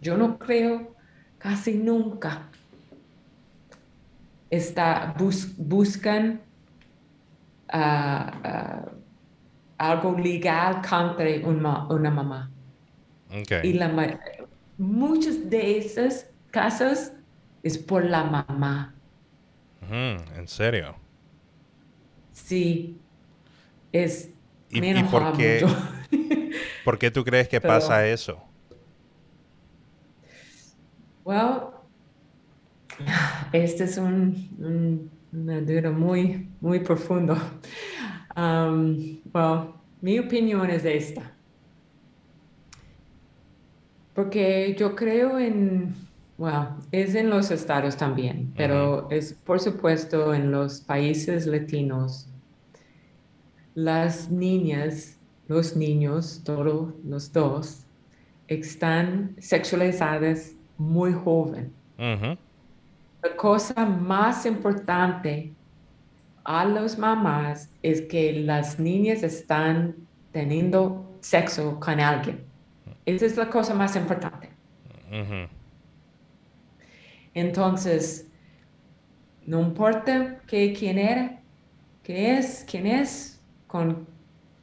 yo 0.00 0.16
no 0.18 0.38
creo, 0.38 0.96
casi 1.38 1.74
nunca, 1.76 2.50
está, 4.50 5.14
bus- 5.18 5.54
buscan 5.56 6.47
ah, 7.72 8.84
algo 9.78 10.16
legal 10.18 10.82
contra 10.82 11.26
un 11.46 11.60
ma- 11.62 11.86
una 11.88 12.10
mamá. 12.10 12.50
Ok. 13.30 13.64
Y 13.64 13.74
la, 13.74 14.18
muchos 14.78 15.48
de 15.48 15.78
esos 15.78 16.26
casos 16.50 17.12
es 17.62 17.78
por 17.78 18.04
la 18.04 18.24
mamá. 18.24 18.94
Ujú, 19.82 19.94
¿En 20.38 20.48
serio? 20.48 20.96
Sí, 22.32 22.98
es... 23.92 24.30
¿Y- 24.70 24.80
me 24.80 24.90
y 24.98 25.02
por 25.04 25.32
qué? 25.36 25.66
¿Por 26.84 26.98
qué 26.98 27.10
tú 27.10 27.24
crees 27.24 27.48
que 27.48 27.60
Pero- 27.60 27.74
pasa 27.74 28.06
eso? 28.06 28.42
Well, 31.24 31.72
este 33.52 33.84
es 33.84 33.98
un, 33.98 34.48
un- 34.58 35.10
una 35.32 35.60
duda 35.60 35.90
muy, 35.90 36.48
muy 36.60 36.80
profundo. 36.80 37.36
Um, 38.36 39.18
well, 39.32 39.74
mi 40.00 40.18
opinión 40.18 40.70
es 40.70 40.84
esta. 40.84 41.32
Porque 44.14 44.74
yo 44.78 44.94
creo 44.94 45.38
en, 45.38 45.94
well, 46.38 46.68
es 46.90 47.14
en 47.14 47.30
los 47.30 47.50
estados 47.50 47.96
también, 47.96 48.52
pero 48.56 49.08
es 49.10 49.32
por 49.32 49.60
supuesto 49.60 50.34
en 50.34 50.50
los 50.50 50.80
países 50.80 51.46
latinos. 51.46 52.28
Las 53.74 54.30
niñas, 54.30 55.18
los 55.46 55.76
niños, 55.76 56.42
todos 56.44 56.94
los 57.04 57.32
dos, 57.32 57.84
están 58.48 59.36
sexualizadas 59.38 60.54
muy 60.78 61.12
joven. 61.12 61.72
Ujú, 61.98 62.36
La 63.22 63.36
cosa 63.36 63.84
más 63.84 64.46
importante 64.46 65.52
a 66.44 66.64
las 66.64 66.96
mamás 66.98 67.70
es 67.82 68.02
que 68.02 68.32
las 68.32 68.78
niñas 68.78 69.22
están 69.22 69.96
teniendo 70.32 71.18
sexo 71.20 71.78
con 71.80 72.00
alguien. 72.00 72.44
Esa 73.04 73.26
es 73.26 73.36
la 73.36 73.48
cosa 73.50 73.74
más 73.74 73.96
importante. 73.96 74.50
Entonces, 77.34 78.28
no 79.46 79.60
importa 79.60 80.38
que, 80.46 80.72
quién 80.72 80.98
era, 80.98 81.40
qué 82.02 82.38
es, 82.38 82.64
quién 82.68 82.86
es, 82.86 83.40
con 83.66 84.06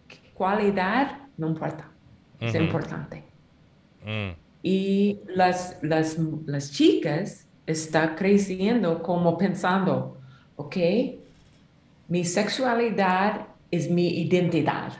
qué 0.07 0.17
cualidad, 0.33 1.19
no 1.37 1.47
importa. 1.47 1.89
Es 2.39 2.55
importante. 2.55 3.23
Mm, 4.05 4.31
Y 4.61 5.19
las, 5.27 5.77
las, 5.81 6.17
las 6.45 6.71
chicas 6.71 7.44
están 7.65 8.15
creciendo 8.15 9.01
como 9.03 9.37
pensando, 9.37 10.19
ok, 10.55 10.77
mi 12.07 12.23
sexualidad 12.25 13.47
es 13.71 13.89
mi 13.89 14.07
identidad 14.21 14.93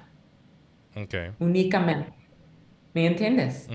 ok. 0.96 1.16
únicamente. 1.40 2.14
¿Me 2.94 3.08
entiendes? 3.08 3.68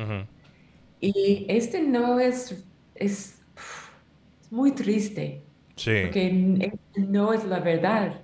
Y 1.00 1.46
este 1.48 1.82
no 1.82 2.18
es, 2.20 2.64
es, 2.94 3.42
es 4.40 4.50
muy 4.50 4.72
triste, 4.72 5.46
Sí. 5.76 5.92
porque 6.02 6.72
no 6.96 7.32
es 7.32 7.44
la 7.44 7.60
verdad. 7.60 8.22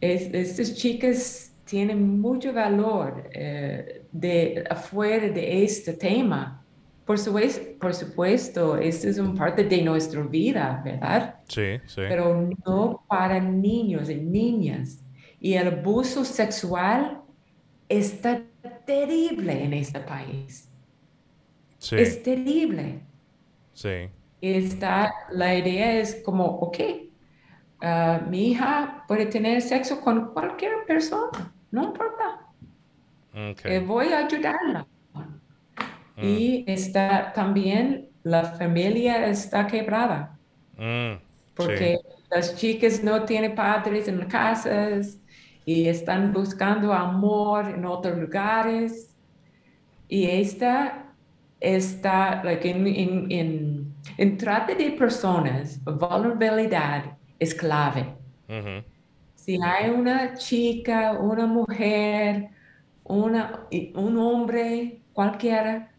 Es, 0.00 0.32
estas 0.34 0.74
chicas 0.76 1.56
tienen 1.64 2.20
mucho 2.20 2.52
valor 2.52 3.28
eh, 3.32 4.06
de, 4.12 4.64
afuera 4.70 5.28
de 5.28 5.64
este 5.64 5.94
tema. 5.94 6.65
Por, 7.06 7.18
supues- 7.18 7.78
por 7.80 7.94
supuesto, 7.94 8.76
esto 8.76 9.08
es 9.08 9.18
una 9.18 9.34
parte 9.34 9.64
de 9.64 9.82
nuestra 9.82 10.22
vida, 10.22 10.82
¿verdad? 10.84 11.36
Sí, 11.48 11.80
sí. 11.86 12.02
Pero 12.08 12.50
no 12.66 13.04
para 13.08 13.40
niños 13.40 14.10
y 14.10 14.16
niñas. 14.16 15.04
Y 15.40 15.54
el 15.54 15.68
abuso 15.68 16.24
sexual 16.24 17.22
está 17.88 18.42
terrible 18.86 19.64
en 19.64 19.74
este 19.74 20.00
país. 20.00 20.70
Sí, 21.78 21.96
Es 21.96 22.22
terrible. 22.22 23.00
sí. 23.74 24.10
Está, 24.40 25.12
la 25.30 25.54
idea 25.56 26.00
es 26.00 26.22
como, 26.24 26.44
ok, 26.46 26.78
ah, 27.80 28.20
mi 28.28 28.50
hija 28.50 29.04
puede 29.08 29.26
tener 29.26 29.62
sexo 29.62 30.00
con 30.00 30.32
cualquier 30.32 30.84
persona, 30.86 31.54
no 31.70 31.84
importa, 31.84 32.46
Ok. 33.34 33.66
eh, 33.66 33.80
voy 33.80 34.08
a 34.12 34.26
ayudarla. 34.26 34.86
Mm, 36.16 36.38
Y 36.38 36.64
está 36.70 37.32
también, 37.34 38.10
la 38.22 38.44
familia 38.54 39.26
está 39.28 39.66
quebrada, 39.66 40.40
mm, 40.76 41.16
porque 41.54 41.98
las 42.30 42.56
chicas 42.56 43.02
no 43.02 43.24
tienen 43.24 43.54
padres 43.54 44.08
en 44.08 44.18
las 44.18 44.28
casas 44.28 45.20
y 45.64 45.88
están 45.88 46.32
buscando 46.32 46.92
amor 46.92 47.68
en 47.70 47.84
otros 47.84 48.18
lugares. 48.18 49.16
Y 50.08 50.26
esta 50.26 51.16
está, 51.60 52.42
like, 52.44 52.68
en, 52.70 52.86
en, 52.86 53.32
en, 53.32 53.96
en 54.18 54.36
trata 54.38 54.74
de 54.74 54.92
personas, 54.92 55.82
vulnerabilidad 55.84 57.18
es 57.38 57.54
clave. 57.54 58.18
Si 59.34 59.58
hay 59.62 59.90
una 59.90 60.34
chica, 60.34 61.12
una 61.18 61.46
mujer, 61.46 62.50
una, 63.04 63.68
un 63.94 64.18
hombre, 64.18 65.04
cualquiera, 65.12 65.95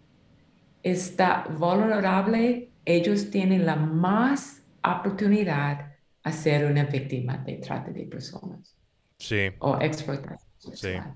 está 0.92 1.46
vulnerable, 1.50 2.74
ellos 2.86 3.30
tienen 3.32 3.66
la 3.66 3.76
más 3.76 4.64
oportunidad 4.84 5.94
a 6.24 6.32
ser 6.32 6.66
una 6.72 6.86
víctima 6.86 7.38
de 7.40 7.56
trata 7.58 7.92
de 7.92 8.06
personas 8.06 8.76
Sí, 9.20 9.52
o 9.60 9.78
explotación 9.82 10.40
sexual. 10.60 11.16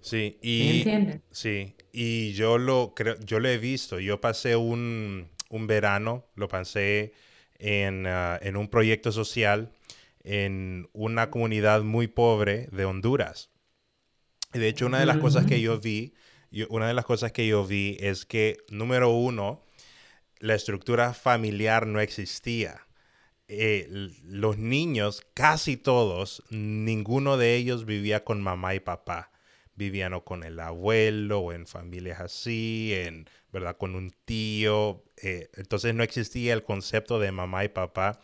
sí. 0.00 0.38
¿Me 0.58 0.72
Y? 0.72 0.96
Sí, 1.30 1.76
y 1.92 2.32
yo 2.34 2.58
lo 2.58 2.94
creo, 2.94 3.16
yo 3.20 3.40
lo 3.40 3.48
he 3.48 3.58
visto. 3.58 4.00
Yo 4.00 4.20
pasé 4.20 4.56
un, 4.56 5.28
un 5.50 5.66
verano, 5.66 6.26
lo 6.34 6.48
pasé 6.48 7.12
en, 7.58 8.06
ah, 8.06 8.38
en 8.42 8.56
un 8.56 8.68
proyecto 8.68 9.12
social 9.12 9.72
en 10.24 10.88
una 10.92 11.30
comunidad 11.30 11.82
muy 11.82 12.08
pobre 12.08 12.68
de 12.72 12.84
Honduras. 12.84 13.50
Y 14.54 14.58
de 14.58 14.68
hecho, 14.68 14.86
una 14.86 15.00
de 15.00 15.06
las 15.06 15.18
cosas 15.18 15.46
que 15.46 15.60
yo 15.60 15.78
vi, 15.80 16.14
una 16.64 16.88
de 16.88 16.94
las 16.94 17.04
cosas 17.04 17.32
que 17.32 17.46
yo 17.46 17.64
vi 17.66 17.96
es 18.00 18.24
que, 18.24 18.58
número 18.70 19.10
uno, 19.10 19.62
la 20.38 20.54
estructura 20.54 21.14
familiar 21.14 21.86
no 21.86 22.00
existía. 22.00 22.86
Eh, 23.48 23.86
los 24.24 24.58
niños, 24.58 25.26
casi 25.34 25.76
todos, 25.76 26.42
ninguno 26.50 27.36
de 27.36 27.54
ellos 27.54 27.84
vivía 27.84 28.24
con 28.24 28.42
mamá 28.42 28.74
y 28.74 28.80
papá. 28.80 29.30
Vivían 29.74 30.14
o 30.14 30.24
con 30.24 30.42
el 30.42 30.58
abuelo 30.58 31.40
o 31.40 31.52
en 31.52 31.66
familias 31.66 32.20
así, 32.20 32.92
en, 32.94 33.28
¿verdad? 33.52 33.76
Con 33.76 33.94
un 33.94 34.10
tío. 34.24 35.04
eh, 35.22 35.48
entonces 35.54 35.94
no 35.94 36.02
existía 36.02 36.54
el 36.54 36.62
concepto 36.62 37.18
de 37.20 37.30
mamá 37.32 37.64
y 37.64 37.68
papá. 37.68 38.20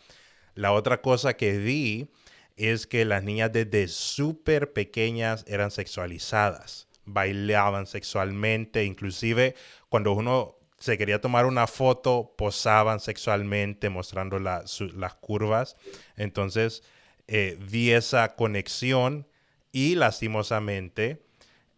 La 0.55 0.71
otra 0.73 1.01
cosa 1.01 1.35
que 1.35 1.57
vi 1.57 2.09
es 2.57 2.87
que 2.87 3.05
las 3.05 3.23
niñas 3.23 3.51
desde 3.51 3.87
súper 3.87 4.73
pequeñas 4.73 5.43
eran 5.47 5.71
sexualizadas, 5.71 6.87
bailaban 7.05 7.85
sexualmente, 7.87 8.83
inclusive 8.85 9.55
cuando 9.89 10.13
uno 10.13 10.55
se 10.79 10.97
quería 10.97 11.21
tomar 11.21 11.45
una 11.45 11.65
foto, 11.67 12.33
posaban 12.37 12.99
sexualmente 12.99 13.89
mostrando 13.89 14.37
la- 14.39 14.67
su- 14.67 14.89
las 14.89 15.13
curvas. 15.15 15.75
Entonces 16.17 16.83
eh, 17.27 17.57
vi 17.69 17.91
esa 17.91 18.35
conexión 18.35 19.25
Y 19.75 19.95
lastimosamente, 19.95 21.23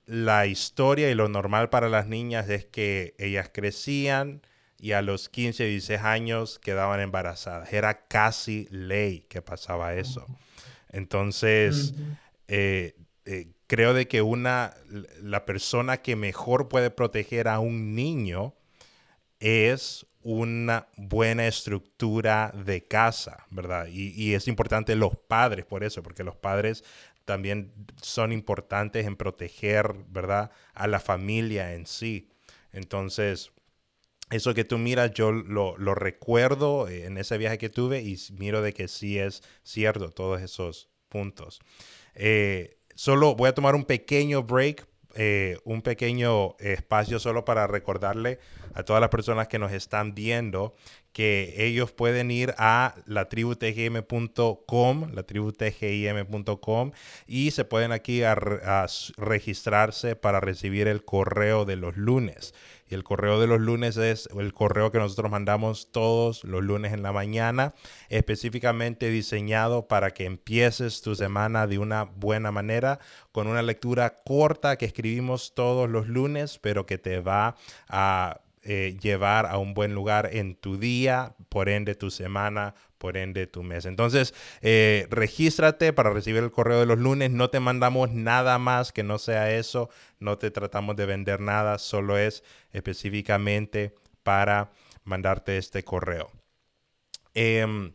la 0.05 0.47
historia 0.47 1.09
y 1.09 1.15
lo 1.15 1.29
normal 1.29 1.69
para 1.69 1.87
las 1.87 2.07
niñas 2.07 2.49
es 2.49 2.65
que 2.65 3.15
ellas 3.17 3.49
crecían 3.53 4.41
y 4.79 4.91
a 4.91 5.01
los 5.01 5.29
15, 5.29 5.63
16 5.65 6.01
años 6.01 6.59
quedaban 6.59 6.99
embarazadas. 6.99 7.71
Era 7.71 8.05
casi 8.07 8.67
ley 8.69 9.25
que 9.29 9.41
pasaba 9.41 9.93
eso. 9.95 10.25
Entonces, 10.89 11.93
eh, 12.47 12.95
eh, 13.25 13.47
creo 13.67 13.93
de 13.93 14.07
que 14.07 14.21
una, 14.21 14.75
la 15.21 15.45
persona 15.45 15.97
que 15.97 16.15
mejor 16.15 16.67
puede 16.67 16.91
proteger 16.91 17.47
a 17.47 17.59
un 17.59 17.95
niño 17.95 18.55
es 19.39 20.05
una 20.21 20.87
buena 20.97 21.47
estructura 21.47 22.51
de 22.55 22.85
casa, 22.87 23.45
¿verdad? 23.51 23.87
Y, 23.87 24.09
y, 24.15 24.33
es 24.33 24.47
importante 24.47 24.95
los 24.95 25.15
padres 25.15 25.65
por 25.65 25.83
eso, 25.83 26.01
porque 26.01 26.23
los 26.23 26.35
padres 26.35 26.83
también 27.25 27.71
son 28.01 28.31
importantes 28.31 29.05
en 29.05 29.15
proteger, 29.15 29.93
¿verdad? 30.07 30.51
A 30.73 30.87
la 30.87 30.99
familia 30.99 31.73
en 31.73 31.85
sí. 31.85 32.31
Entonces, 32.71 33.51
eso 34.31 34.53
que 34.53 34.63
tú 34.63 34.77
miras, 34.77 35.11
yo 35.13 35.31
lo, 35.31 35.77
lo, 35.77 35.93
recuerdo 35.93 36.87
en 36.87 37.17
ese 37.17 37.37
viaje 37.37 37.57
que 37.57 37.69
tuve 37.69 38.01
y 38.01 38.17
miro 38.33 38.61
de 38.61 38.73
que 38.73 38.87
sí 38.87 39.19
es 39.19 39.43
cierto 39.63 40.09
todos 40.09 40.41
esos 40.41 40.89
puntos. 41.09 41.59
Eh, 42.15 42.77
solo 42.95 43.35
voy 43.35 43.49
a 43.49 43.53
tomar 43.53 43.75
un 43.75 43.85
pequeño 43.85 44.43
break, 44.43 44.87
eh, 45.13 45.57
un 45.63 45.81
pequeño 45.81 46.57
espacio 46.59 47.19
solo 47.19 47.45
para 47.45 47.67
recordarle 47.67 48.39
a 48.73 48.83
todas 48.83 48.99
las 48.99 49.09
personas 49.09 49.47
que 49.47 49.59
nos 49.59 49.71
están 49.71 50.15
viendo 50.15 50.73
que 51.15 51.55
ellos 51.55 51.91
pueden 51.93 52.29
ir 52.29 52.53
a 52.57 52.93
latributgm.com, 53.05 55.13
latributgm.com 55.13 56.91
y 57.25 57.51
se 57.51 57.63
pueden 57.63 57.93
aquí 57.93 58.21
registrarse 59.15 60.17
para 60.17 60.41
recibir 60.41 60.89
el 60.89 61.05
correo 61.05 61.63
de 61.63 61.77
los 61.77 61.95
lunes. 61.95 62.53
Y 62.89 62.95
el 62.95 63.05
correo 63.05 63.39
de 63.39 63.47
los 63.47 63.61
lunes 63.61 63.95
es 63.95 64.27
el 64.37 64.53
correo 64.53 64.91
que 64.91 64.99
nosotros 64.99 65.31
mandamos 65.31 65.89
todos 65.93 66.43
los 66.43 66.61
lunes 66.61 66.91
en 66.91 67.01
la 67.01 67.13
mañana, 67.13 67.75
específicamente 68.09 69.09
diseñado 69.09 69.87
para 69.87 70.11
que 70.11 70.25
empieces 70.25 71.01
tu 71.01 71.15
semana 71.15 71.65
de 71.65 71.79
una 71.79 72.03
buena 72.03 72.51
manera, 72.51 72.99
con 73.31 73.47
una 73.47 73.61
lectura 73.61 74.21
corta 74.25 74.77
que 74.77 74.85
escribimos 74.85 75.53
todos 75.55 75.89
los 75.89 76.09
lunes, 76.09 76.59
pero 76.59 76.85
que 76.85 76.97
te 76.97 77.21
va 77.21 77.55
a 77.87 78.41
eh, 78.67 78.97
llevar 78.99 79.45
a 79.45 79.59
un 79.59 79.75
buen 79.75 79.93
lugar 79.93 80.31
en 80.33 80.55
tu 80.55 80.77
día, 80.77 81.35
por 81.49 81.69
ende 81.69 81.93
tu 81.93 82.09
semana, 82.09 82.73
por 82.97 83.15
ende 83.15 83.45
tu 83.45 83.61
mes. 83.61 83.85
Entonces, 83.85 84.33
eh, 84.61 85.05
regístrate 85.11 85.93
para 85.93 86.09
recibir 86.09 86.41
el 86.41 86.49
correo 86.49 86.79
de 86.79 86.87
los 86.87 86.97
lunes. 86.97 87.29
No 87.29 87.51
te 87.51 87.59
mandamos 87.59 88.09
nada 88.09 88.57
más 88.57 88.91
que 88.91 89.03
no 89.03 89.19
sea 89.19 89.55
eso. 89.55 89.91
No 90.19 90.39
te 90.39 90.49
tratamos 90.49 90.95
de 90.95 91.05
vender 91.05 91.41
nada. 91.41 91.77
Solo 91.77 92.17
es 92.17 92.43
específicamente 92.71 93.93
para 94.23 94.71
mandarte 95.03 95.59
este 95.59 95.83
correo. 95.83 96.31
Em, 97.35 97.93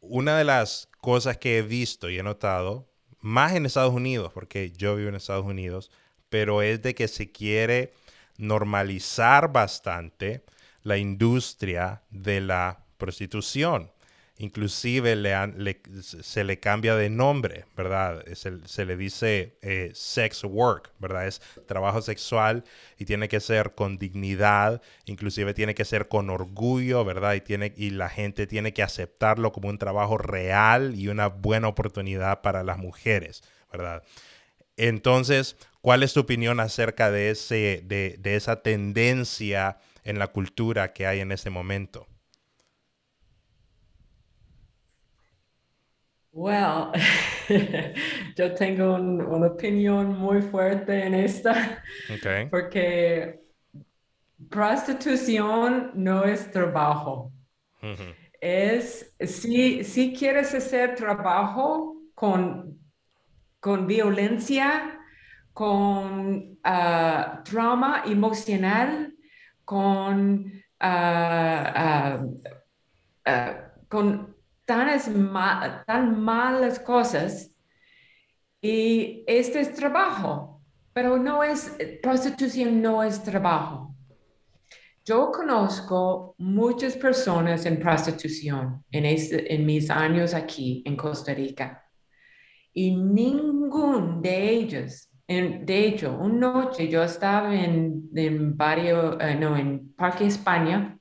una 0.00 0.38
de 0.38 0.44
las 0.44 0.88
cosas 1.00 1.36
que 1.36 1.58
he 1.58 1.62
visto 1.62 2.08
y 2.10 2.18
he 2.18 2.22
notado, 2.22 2.88
más 3.20 3.54
en 3.54 3.66
Estados 3.66 3.92
Unidos, 3.92 4.32
porque 4.32 4.70
yo 4.70 4.94
vivo 4.94 5.08
en 5.08 5.16
Estados 5.16 5.46
Unidos, 5.46 5.90
pero 6.28 6.62
es 6.62 6.80
de 6.82 6.94
que 6.94 7.08
se 7.08 7.32
quiere 7.32 7.92
normalizar 8.38 9.52
bastante 9.52 10.44
la 10.82 10.96
industria 10.96 12.02
de 12.10 12.40
la 12.40 12.84
prostitución. 12.96 13.90
Inclusive 14.38 15.16
se 16.02 16.44
le 16.44 16.60
cambia 16.60 16.94
de 16.94 17.08
nombre, 17.08 17.64
¿verdad? 17.74 18.22
Se, 18.34 18.84
le 18.84 18.96
dice 18.98 19.56
eh, 19.62 19.92
sex 19.94 20.44
work, 20.44 20.92
¿verdad? 20.98 21.26
Es 21.26 21.40
trabajo 21.66 22.02
sexual 22.02 22.62
y 22.98 23.06
tiene 23.06 23.28
que 23.28 23.40
ser 23.40 23.74
con 23.74 23.96
dignidad, 23.96 24.82
inclusive 25.06 25.54
tiene 25.54 25.74
que 25.74 25.86
ser 25.86 26.08
con 26.08 26.28
orgullo, 26.28 27.02
¿verdad? 27.02 27.32
Y, 27.32 27.40
tiene, 27.40 27.72
y 27.78 27.90
la 27.90 28.10
gente 28.10 28.46
tiene 28.46 28.74
que 28.74 28.82
aceptarlo 28.82 29.52
como 29.52 29.70
un 29.70 29.78
trabajo 29.78 30.18
real 30.18 30.94
y 30.94 31.08
una 31.08 31.28
buena 31.28 31.68
oportunidad 31.68 32.42
para 32.42 32.62
las 32.62 32.76
mujeres, 32.76 33.42
¿verdad? 33.72 34.02
Entonces, 34.76 35.56
¿cuál 35.86 36.02
es 36.02 36.14
tu 36.14 36.18
opinión 36.18 36.58
acerca 36.58 37.12
de, 37.12 37.30
ese, 37.30 37.80
de, 37.84 38.16
de 38.18 38.34
esa 38.34 38.60
tendencia 38.60 39.78
en 40.02 40.18
la 40.18 40.26
cultura 40.26 40.92
que 40.92 41.06
hay 41.06 41.20
en 41.20 41.30
este 41.30 41.48
momento? 41.48 42.08
Well, 46.32 46.90
yo 48.36 48.52
tengo 48.54 48.96
una 48.96 49.46
opinión 49.46 50.18
muy 50.18 50.42
fuerte 50.42 51.04
en 51.04 51.14
esta, 51.14 51.84
okay. 52.12 52.46
porque 52.46 53.44
prostitución 54.50 55.92
no 55.94 56.24
es 56.24 56.50
trabajo. 56.50 57.30
Es, 58.40 59.14
si, 59.20 59.84
si 59.84 60.12
quieres 60.12 60.52
hacer 60.52 60.96
trabajo 60.96 61.94
con, 62.16 62.76
con 63.60 63.86
violencia, 63.86 64.95
con 65.56 66.58
uh, 66.66 67.42
trauma 67.42 68.02
emocional, 68.04 69.14
con, 69.64 70.52
con 73.88 74.36
tan, 74.66 75.84
tan 75.86 76.20
malas 76.20 76.78
cosas 76.78 77.50
y 78.60 79.24
este 79.26 79.60
es 79.60 79.74
trabajo, 79.74 80.60
pero 80.92 81.16
no 81.16 81.42
es, 81.42 81.74
prostitución 82.02 82.82
no 82.82 83.02
es 83.02 83.22
trabajo. 83.22 83.94
Yo 85.06 85.32
conozco 85.32 86.34
muchas 86.36 86.98
personas 86.98 87.64
en 87.64 87.80
prostitución 87.80 88.84
en, 88.90 89.06
este, 89.06 89.54
en 89.54 89.64
mis 89.64 89.88
años 89.88 90.34
aquí 90.34 90.82
en 90.84 90.98
Costa 90.98 91.32
Rica 91.32 91.82
y 92.74 92.94
ningún 92.94 94.20
de 94.20 94.50
ellos, 94.50 95.08
de 95.28 95.86
hecho, 95.86 96.16
una 96.16 96.52
noche 96.52 96.88
yo 96.88 97.02
estaba 97.02 97.54
en, 97.54 98.08
en, 98.14 98.56
barrio, 98.56 99.20
eh, 99.20 99.34
no, 99.34 99.56
en 99.56 99.92
Parque 99.94 100.26
España 100.26 100.96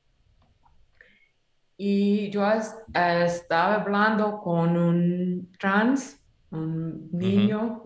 y 1.77 2.29
yo 2.31 2.43
estaba 2.51 3.75
hablando 3.75 4.39
con 4.39 4.77
un 4.77 5.51
trans, 5.59 6.19
un 6.49 7.09
niño, 7.11 7.83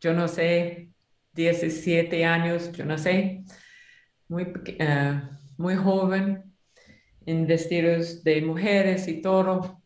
yo 0.00 0.12
no 0.12 0.26
sé, 0.26 0.90
17 1.34 2.24
años, 2.24 2.72
yo 2.72 2.84
no 2.84 2.96
sé, 2.98 3.44
muy, 4.28 4.52
eh, 4.66 5.20
muy 5.58 5.76
joven, 5.76 6.52
en 7.26 7.46
vestidos 7.46 8.24
de 8.24 8.40
mujeres 8.40 9.06
y 9.08 9.20
todo. 9.20 9.82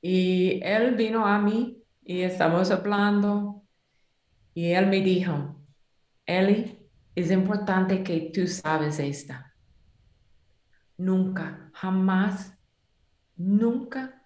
Y 0.00 0.60
él 0.62 0.94
vino 0.96 1.26
a 1.26 1.38
mí 1.38 1.81
y 2.04 2.22
estamos 2.22 2.70
hablando 2.70 3.62
y 4.54 4.72
él 4.72 4.86
me 4.86 5.00
dijo, 5.00 5.56
Eli, 6.26 6.78
es 7.14 7.30
importante 7.30 8.02
que 8.02 8.30
tú 8.32 8.46
sabes 8.46 8.98
esta 8.98 9.52
nunca, 11.02 11.70
jamás, 11.74 12.56
nunca 13.36 14.22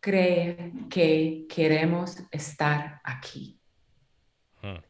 cree 0.00 0.72
que 0.90 1.46
queremos 1.48 2.18
estar 2.30 3.00
aquí. 3.04 3.60
Hmm. 4.62 4.82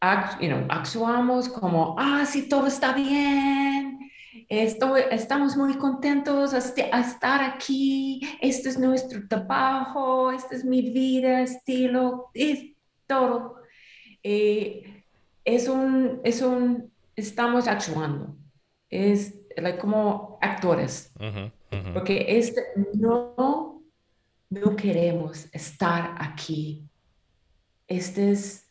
actuamos 0.00 1.48
como, 1.48 1.96
ah, 1.98 2.24
sí, 2.26 2.48
todo 2.48 2.66
está 2.66 2.92
bien, 2.92 3.98
Estoy, 4.48 5.02
estamos 5.10 5.56
muy 5.56 5.74
contentos 5.74 6.54
a, 6.54 6.58
estar 7.00 7.42
aquí, 7.42 8.20
este 8.40 8.70
es 8.70 8.78
nuestro 8.78 9.28
trabajo, 9.28 10.30
esta 10.30 10.56
es 10.56 10.64
mi 10.64 10.90
vida, 10.90 11.42
estilo, 11.42 12.30
y 12.34 12.76
todo. 13.06 13.56
Eh, 14.22 15.04
es 15.44 15.68
un, 15.68 16.20
es 16.24 16.40
un, 16.40 16.90
estamos 17.14 17.68
actuando. 17.68 18.36
Es 18.88 19.38
como 19.80 20.38
actores, 20.40 21.12
porque 21.92 22.24
este, 22.26 22.62
no, 22.94 23.82
no 24.48 24.76
queremos 24.76 25.46
estar 25.52 26.14
aquí. 26.18 26.88
Este 27.86 28.30
es, 28.30 28.66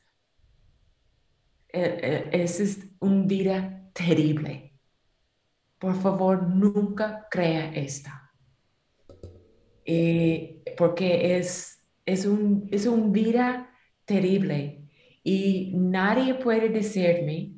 eh, 1.69 1.99
eh, 2.01 2.29
este 2.33 2.63
es 2.63 2.87
un 2.99 3.27
vida 3.27 3.89
terrible. 3.93 4.70
Por 5.81 5.95
favor, 5.95 6.47
nunca 6.47 7.27
crea 7.29 7.73
esta. 7.73 8.31
Eh, 9.83 10.61
porque 10.77 11.37
es, 11.37 11.83
es, 12.05 12.25
un, 12.25 12.69
es 12.71 12.85
un 12.85 13.11
vida 13.11 13.67
terrible 14.05 14.87
y 15.23 15.73
nadie 15.75 16.35
puede 16.35 16.69
decirme 16.69 17.55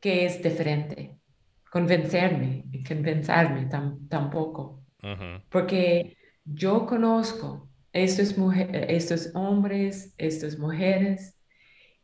que 0.00 0.24
es 0.24 0.42
diferente 0.42 1.18
convencerme, 1.70 2.64
convencerme 2.86 3.68
tampoco. 4.08 4.82
Porque 5.50 6.16
yo 6.44 6.86
conozco 6.86 7.68
estos, 7.92 8.34
estos 8.88 9.30
hombres, 9.34 10.14
estas 10.18 10.58
mujeres, 10.58 11.38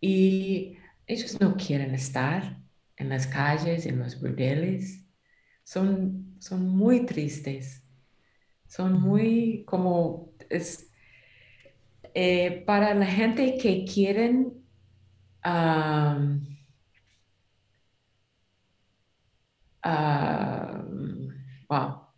y 0.00 0.76
ellos 1.06 1.40
no 1.40 1.56
quieren 1.56 1.94
estar 1.94 2.58
en 2.96 3.08
las 3.08 3.26
calles, 3.26 3.86
en 3.86 3.98
los 3.98 4.20
burdeles. 4.20 5.03
Son, 5.64 6.36
son 6.38 6.68
muy 6.68 7.04
tristes. 7.06 7.82
Son 8.68 9.00
muy 9.00 9.64
como... 9.66 10.30
Es, 10.48 10.90
eh, 12.14 12.62
para 12.64 12.94
la 12.94 13.06
gente 13.06 13.58
que 13.58 13.84
quieren 13.84 14.64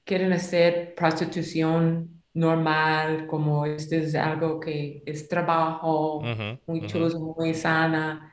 quieren 0.05 0.33
hacer 0.33 0.95
prostitución 0.95 2.23
normal, 2.35 3.27
como 3.27 3.67
este 3.67 3.99
es 3.99 4.15
algo 4.15 4.61
que 4.61 5.03
es 5.07 5.29
trabajo, 5.29 6.23
muy 6.67 6.87
chulo, 6.87 7.09
muy 7.19 7.55
sana. 7.55 8.33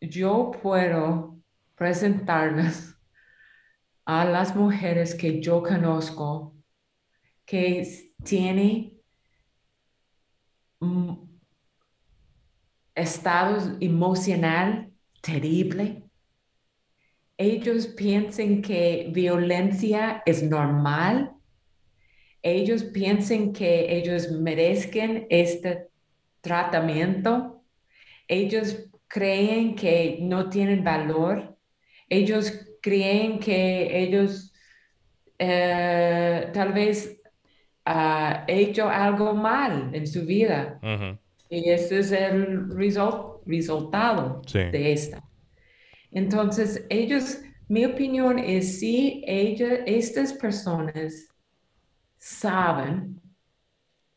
yo 0.00 0.50
puedo 0.62 1.41
presentarles 1.82 2.96
a 4.04 4.24
las 4.24 4.54
mujeres 4.54 5.16
que 5.16 5.40
yo 5.40 5.64
conozco 5.64 6.54
que 7.44 7.84
tienen 8.22 9.00
estados 12.94 13.68
emocional 13.80 14.92
terrible. 15.20 16.04
Ellos 17.36 17.88
piensen 17.88 18.62
que 18.62 19.10
violencia 19.12 20.22
es 20.24 20.40
normal, 20.40 21.32
ellos 22.42 22.84
piensen 22.84 23.52
que 23.52 23.92
ellos 23.92 24.30
merezcan 24.30 25.26
este 25.28 25.88
tratamiento, 26.40 27.64
ellos 28.28 28.88
creen 29.08 29.74
que 29.74 30.18
no 30.20 30.48
tienen 30.48 30.84
valor, 30.84 31.51
ellos 32.12 32.52
creen 32.82 33.38
que 33.38 34.04
ellos 34.04 34.52
eh, 35.38 36.50
tal 36.52 36.72
vez 36.72 37.18
han 37.84 38.44
hecho 38.46 38.88
algo 38.88 39.34
mal 39.34 39.90
en 39.94 40.06
su 40.06 40.24
vida. 40.24 40.78
Y 41.48 41.70
ese 41.70 41.98
es 42.00 42.12
el 42.12 42.70
resultado 43.46 44.42
de 44.52 44.92
esto. 44.92 45.18
Entonces, 46.10 46.84
ellos, 46.90 47.40
mi 47.68 47.84
opinión 47.84 48.38
es 48.38 48.78
si 48.78 49.22
estas 49.26 50.34
personas 50.34 51.28
saben 52.18 53.20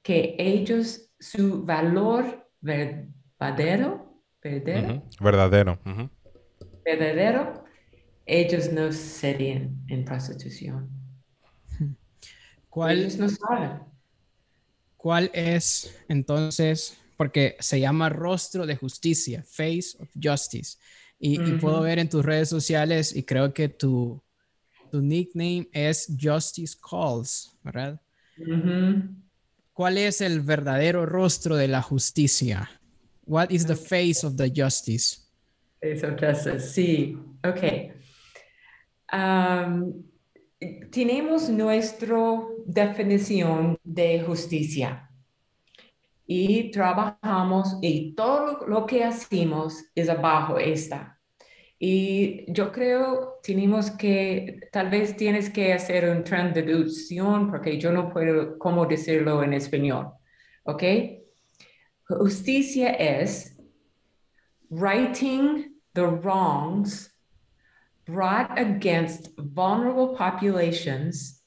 que 0.03 0.35
ellos, 0.37 1.09
su 1.19 1.65
valor 1.65 2.47
verdadero, 2.61 4.21
verdadero, 4.41 5.03
verdadero, 5.19 5.79
verdadero, 6.83 7.64
ellos 8.25 8.71
no 8.71 8.91
serían 8.91 9.83
en 9.87 10.03
prostitución. 10.03 10.89
¿Cuál, 12.69 12.99
ellos 12.99 13.17
no 13.17 13.29
saben. 13.29 13.79
¿Cuál 14.97 15.31
es 15.33 15.95
entonces, 16.09 16.97
porque 17.15 17.55
se 17.59 17.79
llama 17.79 18.09
rostro 18.09 18.65
de 18.65 18.75
justicia, 18.75 19.43
face 19.47 19.95
of 19.99 20.09
justice? 20.21 20.77
Y, 21.17 21.53
puedo 21.53 21.81
ver 21.81 21.99
en 21.99 22.09
tus 22.09 22.25
redes 22.25 22.49
sociales 22.49 23.15
y 23.15 23.23
creo 23.23 23.53
que 23.53 23.69
tu, 23.69 24.21
tu 24.91 25.01
nickname 25.01 25.69
es 25.71 26.07
Justice 26.21 26.75
Calls, 26.77 27.57
¿verdad? 27.63 28.01
¿Cuál 29.71 29.97
es 29.97 30.21
el 30.21 30.41
verdadero 30.41 31.05
rostro 31.05 31.55
de 31.55 31.69
la 31.69 31.81
justicia? 31.81 32.69
What 33.25 33.49
is 33.49 33.65
the 33.65 33.75
face 33.75 34.25
of 34.25 34.35
the 34.35 34.51
justice? 34.53 35.19
Face 35.81 36.05
of 36.05 36.19
justice, 36.19 36.59
sí. 36.59 37.17
Ok. 37.43 37.94
Um, 39.11 40.03
tenemos 40.91 41.49
nuestra 41.49 42.41
definición 42.65 43.77
de 43.83 44.21
justicia 44.21 45.09
y 46.25 46.71
trabajamos 46.71 47.77
y 47.81 48.13
todo 48.15 48.65
lo 48.67 48.85
que 48.85 49.03
hacemos 49.03 49.83
es 49.93 50.09
abajo 50.09 50.57
esta. 50.57 51.19
Y 51.77 52.51
yo 52.51 52.71
creo 52.71 53.39
tenemos 53.43 53.91
que, 53.91 54.61
tal 54.71 54.89
vez 54.89 55.15
tienes 55.17 55.49
que 55.49 55.73
hacer 55.73 56.09
un 56.09 56.23
traducción 56.23 57.51
porque 57.51 57.77
yo 57.77 57.91
no 57.91 58.09
puedo 58.09 58.57
cómo 58.57 58.85
decirlo 58.85 59.43
en 59.43 59.53
español. 59.53 60.13
¿Ok? 60.63 60.83
Justicia 62.07 62.91
es 62.91 63.55
righting 64.69 65.79
the 65.93 66.03
wrongs 66.07 67.14
brought 68.05 68.57
against 68.57 69.29
vulnerable 69.37 70.15
populations 70.15 71.41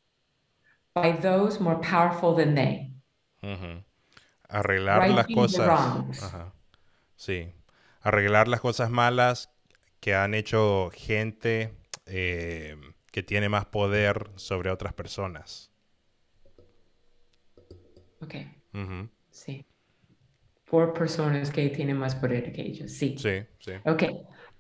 by 0.95 1.13
those 1.13 1.61
more 1.61 1.77
powerful 1.81 2.35
than 2.35 2.55
they 2.55 2.89
arreglar 4.49 5.09
las 5.11 5.27
cosas. 5.29 6.11
Sí, 7.17 7.53
arreglar 8.01 8.49
las 8.49 8.61
cosas 8.61 8.91
malas 8.91 9.51
que 10.01 10.15
han 10.15 10.35
hecho 10.35 10.91
gente 10.95 11.75
eh, 12.07 12.77
que 13.11 13.23
tiene 13.23 13.49
más 13.49 13.67
poder 13.67 14.31
sobre 14.37 14.71
otras 14.71 14.93
personas. 14.93 15.71
Ok. 18.21 18.35
Sí. 19.31 19.65
Por 20.65 20.93
personas 20.93 21.51
que 21.51 21.69
tienen 21.71 21.97
más 21.97 22.15
poder 22.15 22.53
que 22.53 22.63
ellos, 22.63 22.93
sí. 22.93 23.17
Sí, 23.19 23.45
sí. 23.59 23.73
Ok. 23.85 24.05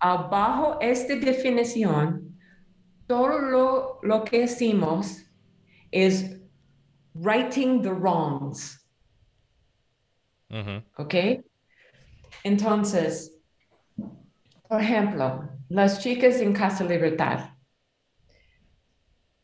Abajo 0.00 0.78
esta 0.80 1.16
definición, 1.16 2.38
todo 3.06 3.38
lo, 3.38 3.98
lo 4.02 4.24
que 4.24 4.40
decimos 4.40 5.24
es 5.90 6.40
righting 7.14 7.82
the 7.82 7.90
wrongs. 7.90 8.86
¿Ok? 10.96 11.14
Entonces, 12.44 13.38
por 14.68 14.80
ejemplo, 14.80 15.48
las 15.68 16.00
chicas 16.02 16.40
en 16.40 16.52
Casa 16.52 16.84
Libertad, 16.84 17.50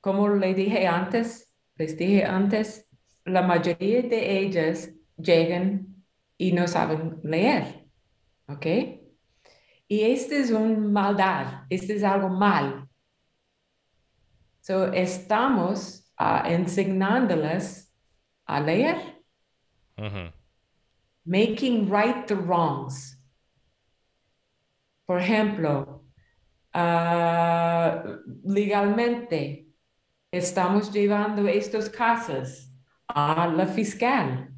como 0.01 0.29
le 0.29 0.55
dije 0.55 0.87
antes, 0.87 1.53
les 1.77 1.97
dije 1.97 2.25
antes, 2.25 2.87
la 3.25 3.43
mayoría 3.43 4.03
de 4.03 4.39
ellas 4.39 4.91
llegan 5.17 6.05
y 6.37 6.53
no 6.53 6.69
saben 6.69 7.21
leer. 7.23 7.87
¿Ok? 8.49 8.67
Y 9.89 10.01
este 10.01 10.41
es 10.41 10.51
un 10.51 10.93
maldad, 10.93 11.65
este 11.69 11.97
es 11.97 12.03
algo 12.03 12.29
mal. 12.29 12.89
So, 14.61 14.93
estamos 14.93 16.11
uh, 16.19 16.47
enseñándoles 16.47 17.95
a 18.47 18.61
leer 18.61 19.23
making 21.25 21.89
right 21.89 22.27
the 22.27 22.37
wrongs. 22.37 23.17
Por 25.07 25.19
ejemplo, 25.19 26.05
uh, 26.75 28.19
legalmente 28.45 29.67
estamos 30.33 30.91
llevando 30.93 31.47
estos 31.47 31.89
casos 31.89 32.71
a 33.09 33.47
la 33.47 33.67
fiscal, 33.67 34.49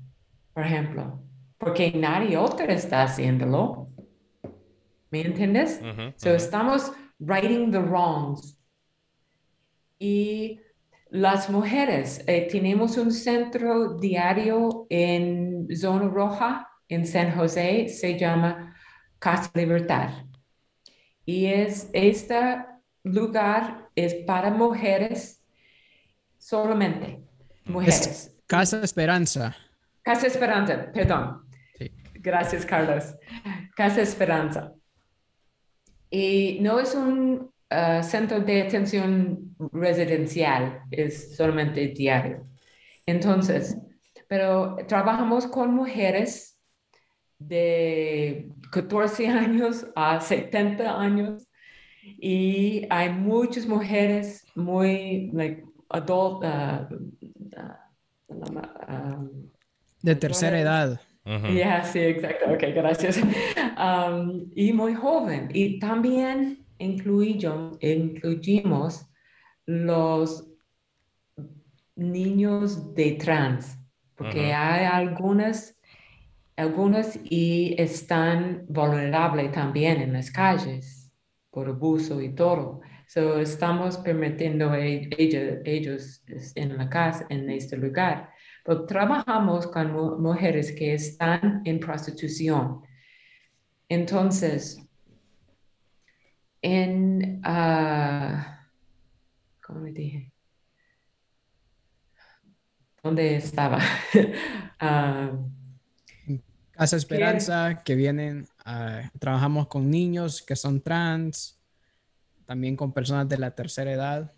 por 0.54 0.64
ejemplo, 0.64 1.20
porque 1.58 1.92
nadie 1.92 2.36
otro 2.36 2.66
está 2.66 3.02
haciéndolo. 3.02 3.85
¿Me 5.10 5.22
entiendes? 5.22 5.80
so 6.16 6.34
estamos 6.34 6.92
righting 7.18 7.70
the 7.70 7.78
wrongs. 7.78 8.58
Y 9.98 10.60
las 11.10 11.48
mujeres, 11.48 12.22
eh, 12.26 12.48
tenemos 12.50 12.96
un 12.96 13.12
centro 13.12 13.94
diario 13.94 14.86
en 14.90 15.68
Zona 15.74 16.08
Roja, 16.08 16.68
en 16.88 17.06
San 17.06 17.34
José, 17.34 17.88
se 17.88 18.18
llama 18.18 18.74
Casa 19.18 19.50
Libertad. 19.54 20.10
Y 21.24 21.46
es, 21.46 21.88
este 21.92 22.64
lugar 23.02 23.88
es 23.94 24.14
para 24.26 24.50
mujeres 24.50 25.42
solamente, 26.38 27.24
mujeres. 27.64 28.36
Casa 28.46 28.82
Esperanza. 28.82 29.56
Casa 30.02 30.26
Esperanza, 30.26 30.90
perdón. 30.92 31.42
Gracias, 32.14 32.66
Carlos. 32.66 33.16
Casa 33.76 34.02
Esperanza. 34.02 34.72
Y 36.10 36.58
no 36.60 36.78
es 36.80 36.94
un 36.94 37.50
uh, 37.70 38.02
centro 38.02 38.40
de 38.40 38.62
atención 38.62 39.54
residencial, 39.72 40.82
es 40.90 41.36
solamente 41.36 41.88
diario. 41.88 42.46
Entonces, 43.06 43.76
pero 44.28 44.76
trabajamos 44.88 45.46
con 45.46 45.74
mujeres 45.74 46.58
de 47.38 48.48
14 48.72 49.28
años 49.28 49.86
a 49.94 50.20
70 50.20 51.00
años 51.00 51.48
y 52.02 52.86
hay 52.88 53.10
muchas 53.10 53.66
mujeres 53.66 54.44
muy 54.54 55.30
like 55.32 55.64
adult 55.90 56.44
uh, 56.44 56.86
de 60.02 60.14
tercera 60.14 60.60
edad. 60.60 61.00
Ya, 61.26 61.82
sí, 61.82 61.98
exacto. 61.98 62.52
Ok, 62.52 62.62
gracias. 62.74 63.20
y 64.54 64.72
muy 64.72 64.94
joven. 64.94 65.48
Y 65.52 65.78
también 65.80 66.64
incluimos 66.78 67.76
los 69.66 70.48
niños 71.96 72.94
de 72.94 73.12
trans, 73.12 73.76
porque 74.14 74.52
hay 74.52 74.84
algunas, 74.84 75.76
algunos 76.56 77.18
y 77.24 77.74
están 77.76 78.64
vulnerables 78.68 79.50
también 79.50 80.00
en 80.00 80.12
las 80.12 80.30
calles 80.30 81.10
por 81.50 81.68
abuso 81.68 82.20
y 82.20 82.34
todo. 82.34 82.82
So, 83.08 83.40
estamos 83.40 83.98
permitiendo 83.98 84.70
a 84.70 84.78
ellos, 84.78 85.58
ellos 85.64 86.22
en 86.54 86.76
la 86.76 86.88
casa, 86.88 87.26
en 87.30 87.50
este 87.50 87.76
lugar. 87.76 88.30
Pero 88.66 88.84
trabajamos 88.84 89.68
con 89.68 90.20
mujeres 90.20 90.72
que 90.72 90.94
están 90.94 91.62
en 91.64 91.78
prostitución. 91.78 92.82
Entonces, 93.88 94.82
en, 96.60 97.40
uh, 97.46 98.42
¿cómo 99.64 99.80
me 99.80 99.92
dije? 99.92 100.32
¿Dónde 103.04 103.36
estaba? 103.36 103.78
uh, 104.82 105.48
Casa 106.72 106.96
Esperanza, 106.96 107.84
que 107.84 107.94
vienen, 107.94 108.48
uh, 108.66 109.16
trabajamos 109.20 109.68
con 109.68 109.88
niños 109.88 110.42
que 110.42 110.56
son 110.56 110.80
trans, 110.80 111.56
también 112.46 112.74
con 112.74 112.92
personas 112.92 113.28
de 113.28 113.38
la 113.38 113.52
tercera 113.52 113.92
edad. 113.92 114.32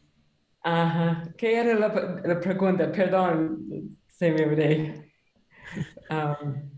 Ajá, 0.61 1.33
¿qué 1.39 1.59
era 1.59 1.75
la, 1.75 2.21
la 2.23 2.41
pregunta? 2.41 2.93
Perdón, 2.93 3.98
olvidé. 4.27 5.13
Um, 6.11 6.71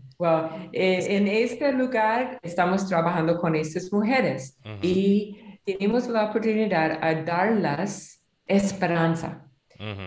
eh, 0.73 1.17
en 1.17 1.27
este 1.27 1.71
lugar 1.71 2.39
estamos 2.43 2.87
trabajando 2.87 3.37
con 3.39 3.55
estas 3.55 3.91
mujeres 3.91 4.59
y 4.81 5.37
tenemos 5.65 6.07
la 6.07 6.25
oportunidad 6.25 7.01
de 7.01 7.23
darles 7.23 8.23
esperanza. 8.45 9.47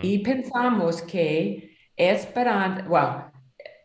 Y 0.01 0.19
pensamos 0.19 1.01
que 1.01 1.75
esperanza, 1.97 2.85
bueno, 2.87 3.31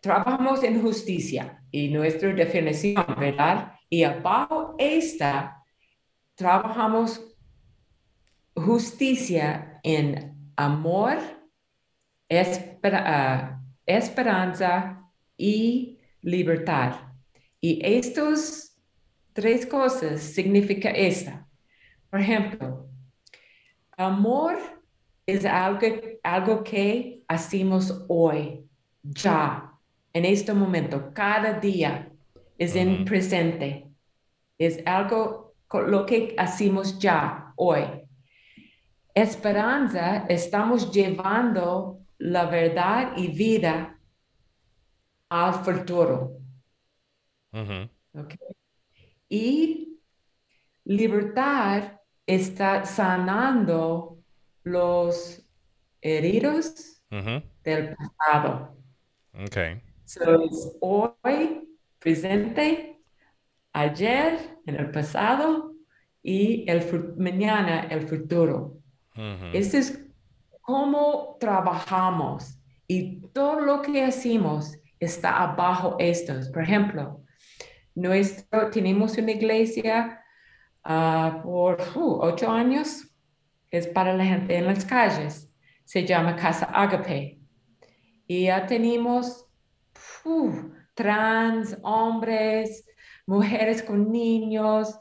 trabajamos 0.01 0.63
en 0.63 0.81
justicia 0.81 1.61
y 1.73 1.89
nuestra 1.89 2.33
definición, 2.33 3.05
¿verdad? 3.19 3.73
Y 3.89 4.05
abajo 4.05 4.77
esta, 4.79 5.65
trabajamos 6.37 7.21
justicia 8.55 9.81
en 9.83 10.53
amor, 10.57 11.19
ah, 12.31 13.61
esperanza 13.87 15.05
y 15.37 15.99
libertad. 16.23 16.95
Y 17.61 17.81
estas 17.85 18.81
tres 19.33 19.67
cosas 19.67 20.21
significa 20.21 20.91
esta. 20.91 21.47
Por 22.11 22.21
ejemplo, 22.21 22.89
amor 23.97 24.59
es 25.27 25.45
algo, 25.45 25.87
algo 26.23 26.65
que 26.65 27.23
hacemos 27.29 28.05
hoy, 28.09 28.65
ya, 29.03 29.73
en 30.13 30.25
este 30.25 30.53
momento, 30.53 31.13
cada 31.15 31.53
día, 31.53 32.11
es 32.59 32.75
en 32.77 33.05
presente. 33.05 33.89
Es 34.59 34.81
algo 34.87 35.55
lo 35.73 36.05
que 36.05 36.35
hacemos 36.37 36.99
ya, 36.99 37.53
hoy. 37.57 37.83
Esperanza, 39.15 40.27
estamos 40.29 40.91
llevando 40.91 42.00
la 42.21 42.47
verdad 42.47 43.17
y 43.17 43.29
vida 43.29 43.99
al 45.29 45.55
futuro. 45.55 46.37
Y 49.29 49.99
libertad 50.85 51.99
está 52.27 52.85
sanando 52.85 54.19
los 54.65 55.43
heridos 56.01 57.03
del 57.65 57.97
pasado. 57.97 58.77
Okay. 59.47 59.81
hoy, 60.81 61.69
presente, 61.99 63.01
ayer, 63.73 64.59
en 64.67 64.77
el 64.77 64.91
pasado 64.91 65.75
y 66.23 66.69
el 66.71 67.15
mañana, 67.17 67.85
el 67.85 68.07
futuro. 68.07 68.77
Este 69.53 69.79
es 69.79 70.10
cómo 70.71 71.37
trabajamos 71.41 72.57
y 72.87 73.23
todo 73.33 73.59
lo 73.59 73.83
que 73.83 74.05
hacemos 74.05 74.79
está 75.01 75.43
abajo 75.43 75.97
estos. 75.99 76.49
Por 76.49 76.63
ejemplo, 76.63 77.25
nuestro, 77.97 78.71
tenemos 78.71 79.19
una 79.19 79.33
iglesia 79.33 80.23
ah, 80.85 81.41
por 81.43 81.81
uh, 81.97 82.21
ocho 82.23 82.49
años, 82.53 83.13
es 83.73 83.89
para 83.89 84.17
la 84.17 84.25
gente 84.25 84.57
en 84.57 84.67
las 84.67 84.85
calles, 84.85 85.53
se 85.85 86.07
llama 86.07 86.37
Casa 86.37 86.67
Agape. 86.67 87.41
Y 88.29 88.45
ya 88.45 88.65
tenemos 88.65 89.45
uh, 90.25 90.53
trans, 90.95 91.77
hombres, 91.83 92.87
mujeres 93.27 93.83
con 93.83 94.13
niños, 94.13 94.97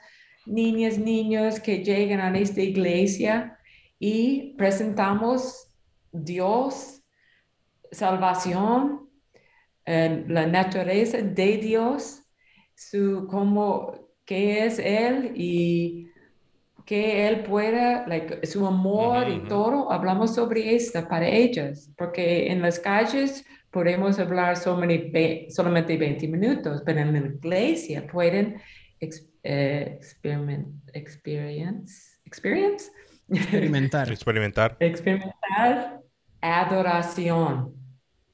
niñas, 0.48 0.98
niños 0.98 1.60
que 1.60 1.84
llegan 1.84 2.22
a 2.22 2.36
esta 2.40 2.62
iglesia 2.62 3.59
y 4.00 4.56
presentamos 4.58 5.70
Dios, 6.12 7.04
salvación, 7.92 9.10
la 9.86 10.46
naturaleza 10.46 11.18
de 11.18 11.58
Dios, 11.58 12.24
su, 12.76 13.28
como, 13.28 14.10
qué 14.26 14.66
es 14.66 14.80
Él 14.80 15.34
y 15.36 16.10
que 16.86 17.28
Él 17.28 17.44
pueda, 17.44 18.08
like, 18.08 18.46
su 18.48 18.66
amor 18.66 19.30
y 19.30 19.44
todo, 19.48 19.92
hablamos 19.92 20.34
sobre 20.34 20.76
esto 20.76 21.08
para 21.08 21.28
ellas, 21.28 21.92
porque 21.98 22.52
en 22.52 22.62
las 22.62 22.80
calles 22.80 23.46
podemos 23.72 24.18
hablar 24.20 24.58
solamente, 24.58 25.48
solamente 25.50 25.98
20 25.98 26.28
minutos, 26.28 26.82
pero 26.86 27.00
en 27.02 27.14
la 27.14 27.20
iglesia 27.20 28.08
pueden 28.08 28.60
eh, 29.44 30.00
experience, 30.94 32.18
experience, 32.26 32.92
experimentar. 33.32 34.10
experimentar. 34.12 34.78
Experimentar 34.80 36.02
adoración 36.42 37.74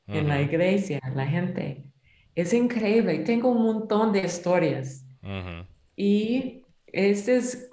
en 0.07 0.27
la 0.27 0.41
iglesia, 0.41 0.99
la 1.15 1.25
gente. 1.25 1.89
Es 2.35 2.53
increíble. 2.53 3.19
Tengo 3.19 3.49
un 3.49 3.63
montón 3.63 4.11
de 4.11 4.21
historias. 4.21 5.05
Y 5.95 6.61
este 6.87 7.37
es 7.37 7.69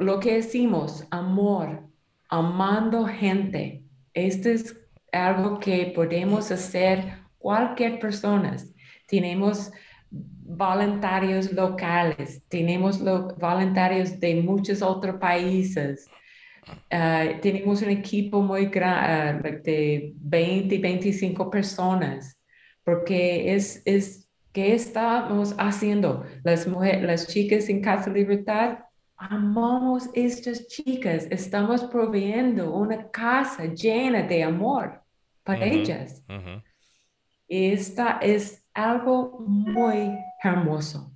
lo 0.00 0.20
que 0.20 0.34
decimos, 0.34 1.06
amor, 1.10 1.88
amando 2.28 3.06
gente. 3.06 3.84
Este 4.12 4.54
es 4.54 4.76
algo 5.12 5.60
que 5.60 5.92
podemos 5.94 6.50
hacer 6.50 7.12
cualquier 7.38 8.00
persona. 8.00 8.56
Tenemos 9.06 9.70
voluntarios 10.10 11.52
locales, 11.52 12.42
tenemos 12.48 13.00
voluntarios 13.38 14.18
de 14.18 14.42
muchos 14.42 14.82
otros 14.82 15.16
países. 15.16 16.08
Ah, 16.90 17.26
tenemos 17.40 17.82
un 17.82 17.90
equipo 17.90 18.40
muy 18.42 18.66
grande, 18.66 19.48
ah, 19.48 19.60
de 19.62 20.12
20, 20.16 20.78
25 20.78 21.50
personas, 21.50 22.36
porque 22.84 23.54
es, 23.54 23.82
es 23.84 24.28
que 24.52 24.74
estamos 24.74 25.54
haciendo 25.58 26.24
las 26.42 26.66
mujeres, 26.66 27.02
las 27.02 27.26
chicas 27.28 27.68
en 27.68 27.80
Casa 27.80 28.10
Libertad. 28.10 28.78
Amamos 29.16 30.08
estas 30.14 30.66
chicas, 30.66 31.26
estamos 31.30 31.84
proveyendo 31.84 32.74
una 32.74 33.10
casa 33.10 33.64
llena 33.66 34.22
de 34.22 34.42
amor 34.42 35.02
para 35.42 35.64
ellas. 35.64 36.22
Esta 37.48 38.18
es 38.20 38.64
algo 38.74 39.38
muy 39.46 40.12
hermoso 40.42 41.12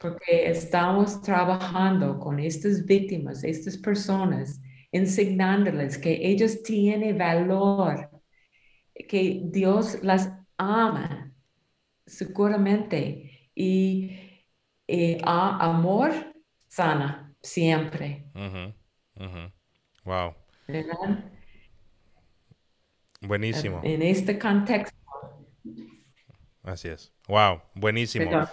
porque 0.00 0.48
estamos 0.48 1.20
trabajando 1.20 2.18
con 2.18 2.40
estas 2.40 2.86
víctimas, 2.86 3.44
estas 3.44 3.76
personas, 3.76 4.58
enseñándoles 4.90 5.98
que 5.98 6.26
ellos 6.26 6.62
tienen 6.62 7.18
valor, 7.18 8.10
que 9.06 9.42
Dios 9.44 10.02
las 10.02 10.32
ama 10.56 11.30
seguramente 12.06 13.50
y 13.54 14.10
eh, 14.88 15.18
amor 15.22 16.12
sana 16.66 17.34
siempre. 17.42 18.24
Wow. 20.04 20.34
Buenísimo. 23.20 23.82
En 23.84 24.00
este 24.00 24.38
contexto. 24.38 24.96
Así 26.62 26.88
es. 26.88 27.12
Wow, 27.28 27.60
buenísimo. 27.74 28.48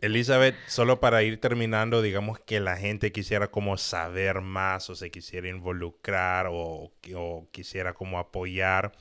Elizabeth, 0.00 0.54
solo 0.68 1.00
para 1.00 1.24
ir 1.24 1.40
terminando, 1.40 2.02
digamos 2.02 2.38
que 2.38 2.60
la 2.60 2.76
gente 2.76 3.10
quisiera 3.10 3.50
como 3.50 3.76
saber 3.76 4.40
más 4.42 4.88
o 4.90 4.94
se 4.94 5.10
quisiera 5.10 5.48
involucrar 5.48 6.46
o, 6.50 6.92
quisiera 7.50 7.94
como 7.94 8.18
apoyar, 8.20 8.92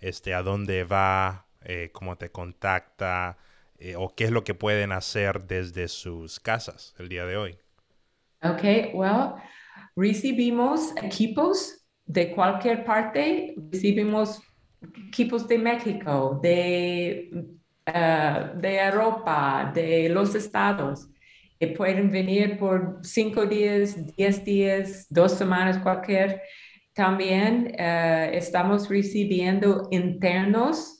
este, 0.00 0.32
a 0.32 0.42
dónde 0.42 0.84
va, 0.84 1.46
eh, 1.62 1.90
cómo 1.92 2.16
te 2.16 2.30
contacta 2.30 3.36
eh, 3.78 3.96
o 3.96 4.14
qué 4.14 4.24
es 4.24 4.30
lo 4.30 4.44
que 4.44 4.54
pueden 4.54 4.92
hacer 4.92 5.42
desde 5.46 5.88
sus 5.88 6.40
casas 6.40 6.94
el 6.98 7.10
día 7.10 7.26
de 7.26 7.36
hoy. 7.36 7.58
Ok, 8.42 8.94
well, 8.94 9.34
recibimos 9.94 10.94
equipos 11.02 11.86
de 12.06 12.30
cualquier 12.30 12.84
parte, 12.84 13.54
recibimos 13.70 14.40
equipos 15.08 15.46
de 15.48 15.58
México, 15.58 16.38
de, 16.42 17.30
uh, 17.88 18.58
de 18.60 18.78
Europa, 18.78 19.70
de 19.74 20.08
los 20.08 20.34
estados. 20.34 21.08
que 21.58 21.68
pueden 21.68 22.10
venir 22.10 22.58
por 22.58 22.98
cinco 23.02 23.46
días, 23.46 23.96
diez 24.16 24.44
días, 24.44 25.06
dos 25.08 25.32
semanas, 25.32 25.78
cualquier. 25.78 26.42
También 26.92 27.74
uh, 27.78 28.30
estamos 28.32 28.88
recibiendo 28.88 29.88
internos 29.90 30.92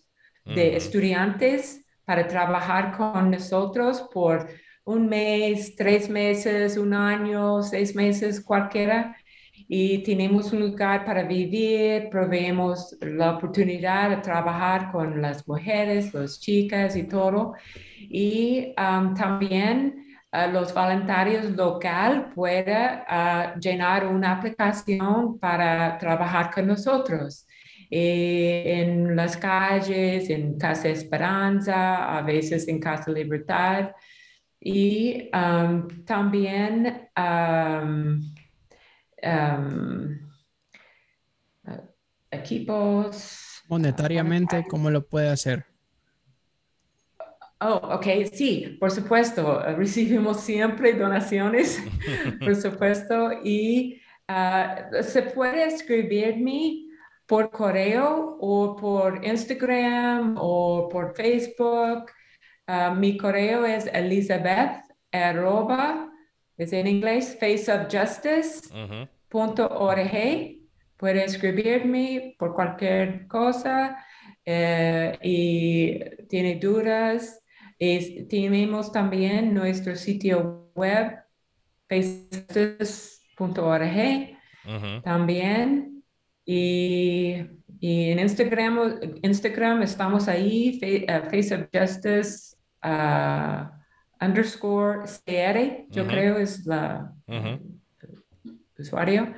de 0.45 0.76
estudiantes 0.76 1.84
para 2.05 2.28
trabajar 2.28 2.97
con 2.97 3.32
nosotros 3.32 4.01
por 4.14 4.47
un 4.84 5.09
mes, 5.09 5.74
tres 5.74 6.09
meses, 6.09 6.76
un 6.76 6.95
año, 6.95 7.62
seis 7.64 7.97
meses, 7.97 8.41
cualquiera. 8.41 9.16
Y 9.69 9.99
tenemos 9.99 10.53
un 10.53 10.61
lugar 10.61 11.05
para 11.05 11.25
vivir, 11.25 12.09
proveemos 12.11 12.97
la 13.01 13.33
oportunidad 13.33 14.11
de 14.11 14.17
trabajar 14.19 14.93
con 14.93 15.21
las 15.21 15.47
mujeres, 15.49 16.14
las 16.14 16.39
chicas 16.39 16.97
y 16.97 17.05
todo. 17.05 17.55
Y 17.99 18.75
um, 18.79 19.14
también 19.14 20.07
los 20.53 20.75
voluntarios 20.75 21.51
local 21.57 22.31
pueden 22.35 23.01
uh, 23.11 23.59
llenar 23.59 24.07
una 24.07 24.33
aplicación 24.33 25.39
para 25.39 25.97
trabajar 25.99 26.51
con 26.53 26.67
nosotros. 26.67 27.47
Eh, 27.91 28.83
en 28.83 29.14
las 29.14 29.37
calles, 29.37 30.29
en 30.29 30.59
Casa 30.59 30.89
Esperanza, 30.89 32.19
a 32.19 32.23
veces 32.23 32.67
en 32.67 32.81
Casa 32.81 33.12
Libertad 33.12 33.93
y 34.61 35.31
um, 35.33 35.87
también 36.05 37.09
um, 37.17 38.21
um, 39.27 40.18
equipos. 42.31 43.62
Monetariamente, 43.68 44.64
¿cómo 44.68 44.91
lo 44.91 45.07
puede 45.07 45.29
hacer? 45.29 45.66
Oh, 47.61 47.81
ok, 47.95 48.07
sí, 48.33 48.77
por 48.79 48.91
supuesto. 48.91 49.62
Recibimos 49.77 50.41
siempre 50.41 50.93
donaciones, 50.93 51.83
por 52.41 52.55
supuesto, 52.55 53.31
y 53.43 54.01
uh, 54.29 55.03
se 55.03 55.22
puede 55.22 55.64
escribirme 55.64 56.85
por 57.27 57.51
correo 57.51 58.37
o 58.41 58.77
por 58.77 59.24
Instagram 59.24 60.37
o 60.39 60.89
por 60.89 61.14
Facebook 61.16 62.11
Uh, 62.68 62.93
mi 62.97 63.16
correo 63.16 63.64
es 63.64 63.87
elizabeth 63.93 64.83
arroba, 65.12 66.11
es 66.57 66.72
en 66.72 66.89
inglés, 66.89 67.39
faceofjustice.org. 69.31 70.57
Puede 70.97 71.24
escribirme 71.24 72.35
por 72.39 72.55
cualquier 72.55 73.27
cosa 73.27 74.03
eh, 74.45 75.18
y 75.22 75.99
tiene 76.29 76.57
dudas. 76.57 77.43
tenemos 77.79 78.93
también 78.93 79.53
nuestro 79.53 79.95
sitio 79.95 80.70
web, 80.74 81.18
faceofjustice.org 81.89 84.37
también. 85.05 86.03
Y, 86.45 87.37
en 87.81 88.18
Instagram, 88.18 88.99
Instagram 89.22 89.83
estamos 89.83 90.29
ahí, 90.29 90.81
Face 90.81 91.55
of 91.55 91.68
Justice 91.72 92.57
underscore 94.20 95.05
CR, 95.05 95.87
yo 95.91 96.07
creo 96.07 96.39
es 96.39 96.66
la 96.66 97.12
usuario. 98.79 99.35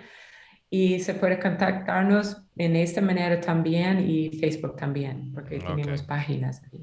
Y 0.70 1.00
se 1.00 1.14
puede 1.14 1.38
contactarnos 1.38 2.42
en 2.56 2.76
esta 2.76 3.00
manera 3.00 3.40
también 3.40 4.08
y 4.08 4.30
Facebook 4.38 4.76
también, 4.76 5.32
porque 5.32 5.58
tenemos 5.60 6.02
páginas 6.02 6.62
ahí. 6.70 6.82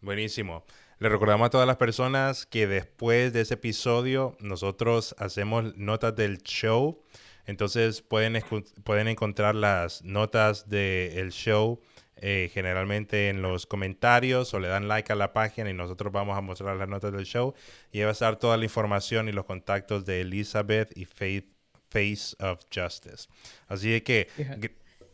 Buenísimo. 0.00 0.64
Le 0.98 1.08
recordamos 1.08 1.46
a 1.46 1.50
todas 1.50 1.66
las 1.66 1.76
personas 1.76 2.44
que 2.44 2.66
después 2.66 3.32
de 3.32 3.40
ese 3.40 3.54
episodio 3.54 4.36
nosotros 4.40 5.14
hacemos 5.18 5.74
notas 5.76 6.14
del 6.14 6.38
show. 6.42 7.02
Entonces 7.46 8.02
pueden, 8.02 8.42
pueden 8.84 9.08
encontrar 9.08 9.54
las 9.54 10.02
notas 10.04 10.68
del 10.68 11.30
show 11.32 11.80
eh, 12.16 12.48
generalmente 12.54 13.28
en 13.28 13.42
los 13.42 13.66
comentarios 13.66 14.54
o 14.54 14.60
le 14.60 14.68
dan 14.68 14.86
like 14.86 15.12
a 15.12 15.16
la 15.16 15.32
página 15.32 15.68
y 15.68 15.74
nosotros 15.74 16.12
vamos 16.12 16.38
a 16.38 16.40
mostrar 16.40 16.76
las 16.76 16.88
notas 16.88 17.12
del 17.12 17.24
show 17.24 17.54
y 17.90 18.00
va 18.00 18.10
a 18.10 18.12
estar 18.12 18.36
toda 18.36 18.56
la 18.56 18.64
información 18.64 19.28
y 19.28 19.32
los 19.32 19.44
contactos 19.46 20.04
de 20.04 20.20
Elizabeth 20.20 20.96
y 20.96 21.06
Faith 21.06 21.53
Face 21.94 22.34
of 22.40 22.58
Justice. 22.74 23.28
Así 23.68 24.00
que 24.00 24.26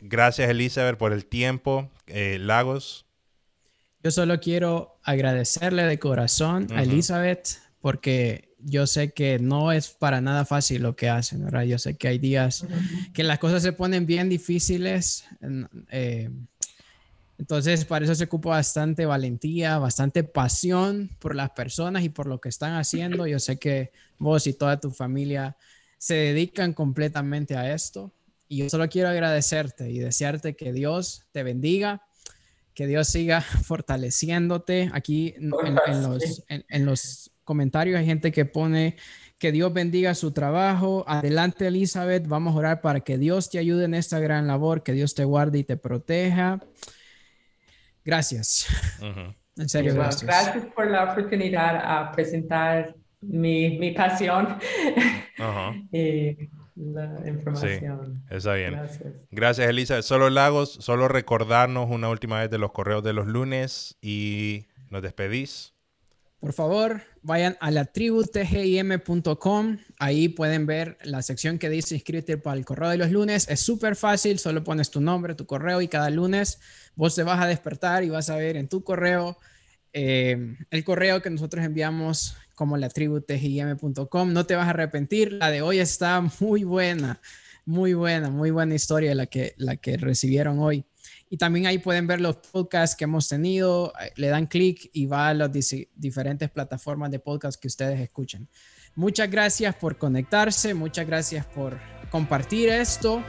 gracias 0.01 0.49
Elizabeth 0.49 0.97
por 0.97 1.13
el 1.13 1.25
tiempo. 1.25 1.91
Eh, 2.07 2.39
Lagos. 2.39 3.05
Yo 4.03 4.09
solo 4.09 4.39
quiero 4.39 4.97
agradecerle 5.03 5.83
de 5.83 5.99
corazón 5.99 6.67
a 6.73 6.81
Elizabeth 6.81 7.59
porque 7.81 8.49
yo 8.57 8.87
sé 8.87 9.11
que 9.13 9.37
no 9.37 9.71
es 9.71 9.89
para 9.89 10.21
nada 10.21 10.43
fácil 10.43 10.81
lo 10.81 10.95
que 10.95 11.07
hacen, 11.07 11.43
¿verdad? 11.45 11.63
Yo 11.63 11.77
sé 11.77 11.95
que 11.97 12.07
hay 12.07 12.17
días 12.17 12.65
que 13.13 13.23
las 13.23 13.37
cosas 13.37 13.61
se 13.61 13.73
ponen 13.73 14.07
bien 14.07 14.27
difíciles. 14.27 15.25
Eh, 15.91 16.31
entonces, 17.37 17.85
para 17.85 18.05
eso 18.05 18.15
se 18.15 18.23
ocupa 18.23 18.49
bastante 18.49 19.05
valentía, 19.05 19.77
bastante 19.77 20.23
pasión 20.23 21.09
por 21.19 21.35
las 21.35 21.51
personas 21.51 22.03
y 22.03 22.09
por 22.09 22.27
lo 22.27 22.39
que 22.39 22.49
están 22.49 22.73
haciendo. 22.73 23.27
Yo 23.27 23.39
sé 23.39 23.57
que 23.57 23.91
vos 24.17 24.47
y 24.47 24.53
toda 24.53 24.79
tu 24.79 24.91
familia 24.91 25.55
se 26.01 26.15
dedican 26.15 26.73
completamente 26.73 27.55
a 27.55 27.75
esto. 27.75 28.11
Y 28.47 28.57
yo 28.57 28.69
solo 28.71 28.89
quiero 28.89 29.09
agradecerte 29.09 29.91
y 29.91 29.99
desearte 29.99 30.55
que 30.55 30.73
Dios 30.73 31.27
te 31.31 31.43
bendiga, 31.43 32.01
que 32.73 32.87
Dios 32.87 33.07
siga 33.07 33.41
fortaleciéndote. 33.63 34.89
Aquí 34.93 35.35
en, 35.37 35.51
los, 35.51 36.43
en 36.49 36.85
los 36.87 37.31
comentarios 37.43 37.99
hay 37.99 38.07
gente 38.07 38.31
que 38.31 38.45
pone 38.45 38.97
que 39.37 39.51
Dios 39.51 39.71
bendiga 39.71 40.15
su 40.15 40.31
trabajo. 40.31 41.05
Adelante, 41.07 41.67
Elizabeth. 41.67 42.27
Vamos 42.27 42.55
a 42.55 42.57
orar 42.57 42.81
para 42.81 43.01
que 43.01 43.19
Dios 43.19 43.51
te 43.51 43.59
ayude 43.59 43.85
en 43.85 43.93
esta 43.93 44.19
gran 44.19 44.47
labor, 44.47 44.81
que 44.81 44.93
Dios 44.93 45.13
te 45.13 45.23
guarde 45.23 45.59
y 45.59 45.63
te 45.63 45.77
proteja. 45.77 46.59
Gracias. 48.03 48.65
En 49.55 49.69
serio, 49.69 49.93
gracias. 49.93 50.23
Gracias 50.23 50.65
por 50.73 50.89
la 50.89 51.11
oportunidad 51.11 51.75
a 51.75 52.11
presentar 52.11 52.95
mi, 53.21 53.77
mi 53.77 53.91
pasión 53.91 54.57
y 55.91 56.49
la 56.75 57.21
información. 57.27 58.23
Sí, 58.27 58.35
está 58.35 58.53
bien. 58.53 58.73
Gracias. 58.73 59.13
Gracias, 59.29 59.69
Elisa. 59.69 60.01
Solo 60.01 60.29
Lagos, 60.29 60.71
solo 60.81 61.07
recordarnos 61.07 61.89
una 61.89 62.09
última 62.09 62.39
vez 62.39 62.49
de 62.49 62.57
los 62.57 62.71
correos 62.71 63.03
de 63.03 63.13
los 63.13 63.27
lunes 63.27 63.97
y 64.01 64.67
nos 64.89 65.01
despedís. 65.01 65.73
Por 66.39 66.53
favor, 66.53 67.03
vayan 67.21 67.55
a 67.59 67.69
la 67.69 67.85
tribu 67.85 68.23
tgim.com. 68.23 69.77
Ahí 69.99 70.27
pueden 70.27 70.65
ver 70.65 70.97
la 71.03 71.21
sección 71.21 71.59
que 71.59 71.69
dice 71.69 71.93
inscríbete 71.93 72.37
para 72.37 72.57
el 72.57 72.65
correo 72.65 72.89
de 72.89 72.97
los 72.97 73.11
lunes. 73.11 73.47
Es 73.47 73.59
súper 73.59 73.95
fácil, 73.95 74.39
solo 74.39 74.63
pones 74.63 74.89
tu 74.89 75.01
nombre, 75.01 75.35
tu 75.35 75.45
correo 75.45 75.81
y 75.81 75.87
cada 75.87 76.09
lunes 76.09 76.59
vos 76.95 77.13
te 77.13 77.21
vas 77.21 77.39
a 77.39 77.45
despertar 77.45 78.03
y 78.03 78.09
vas 78.09 78.31
a 78.31 78.37
ver 78.37 78.57
en 78.57 78.67
tu 78.67 78.83
correo 78.83 79.37
eh, 79.93 80.55
el 80.69 80.83
correo 80.83 81.21
que 81.21 81.29
nosotros 81.29 81.63
enviamos 81.65 82.35
como 82.61 82.77
la 82.77 82.89
tribu 82.89 83.21
tgim.com. 83.21 84.33
No 84.33 84.45
te 84.45 84.55
vas 84.55 84.67
a 84.67 84.69
arrepentir. 84.69 85.33
La 85.33 85.49
de 85.49 85.63
hoy 85.63 85.79
está 85.79 86.21
muy 86.39 86.63
buena, 86.63 87.19
muy 87.65 87.95
buena, 87.95 88.29
muy 88.29 88.51
buena 88.51 88.75
historia 88.75 89.15
la 89.15 89.25
que, 89.25 89.55
la 89.57 89.77
que 89.77 89.97
recibieron 89.97 90.59
hoy. 90.59 90.85
Y 91.27 91.37
también 91.37 91.65
ahí 91.65 91.79
pueden 91.79 92.05
ver 92.05 92.21
los 92.21 92.35
podcasts 92.35 92.95
que 92.95 93.05
hemos 93.05 93.27
tenido. 93.27 93.91
Eh, 93.99 94.11
le 94.15 94.27
dan 94.27 94.45
clic 94.45 94.91
y 94.93 95.07
va 95.07 95.29
a 95.29 95.33
las 95.33 95.49
diferentes 95.95 96.51
plataformas 96.51 97.09
de 97.09 97.17
podcast 97.17 97.59
que 97.59 97.67
ustedes 97.67 97.99
escuchen. 97.99 98.47
Muchas 98.93 99.31
gracias 99.31 99.73
por 99.73 99.97
conectarse. 99.97 100.75
Muchas 100.75 101.07
gracias 101.07 101.47
por 101.47 101.79
compartir 102.11 102.69
esto. 102.69 103.23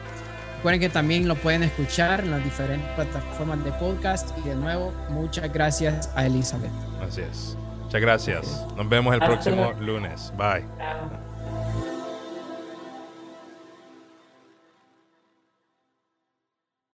Recuerden 0.57 0.81
que 0.83 0.91
también 0.91 1.27
lo 1.27 1.37
pueden 1.37 1.63
escuchar 1.63 2.21
en 2.21 2.33
las 2.33 2.45
diferentes 2.45 2.87
plataformas 2.97 3.65
de 3.65 3.73
podcast. 3.73 4.29
Y 4.45 4.49
de 4.51 4.57
nuevo, 4.57 4.93
muchas 5.09 5.51
gracias 5.51 6.11
a 6.15 6.27
Elizabeth. 6.27 6.71
Así 7.01 7.23
es. 7.23 7.57
Muchas 7.93 8.01
gracias. 8.01 8.67
Nos 8.75 8.89
vemos 8.89 9.13
el 9.13 9.21
próximo 9.21 9.75
lunes. 9.79 10.33
Bye. 10.39 10.65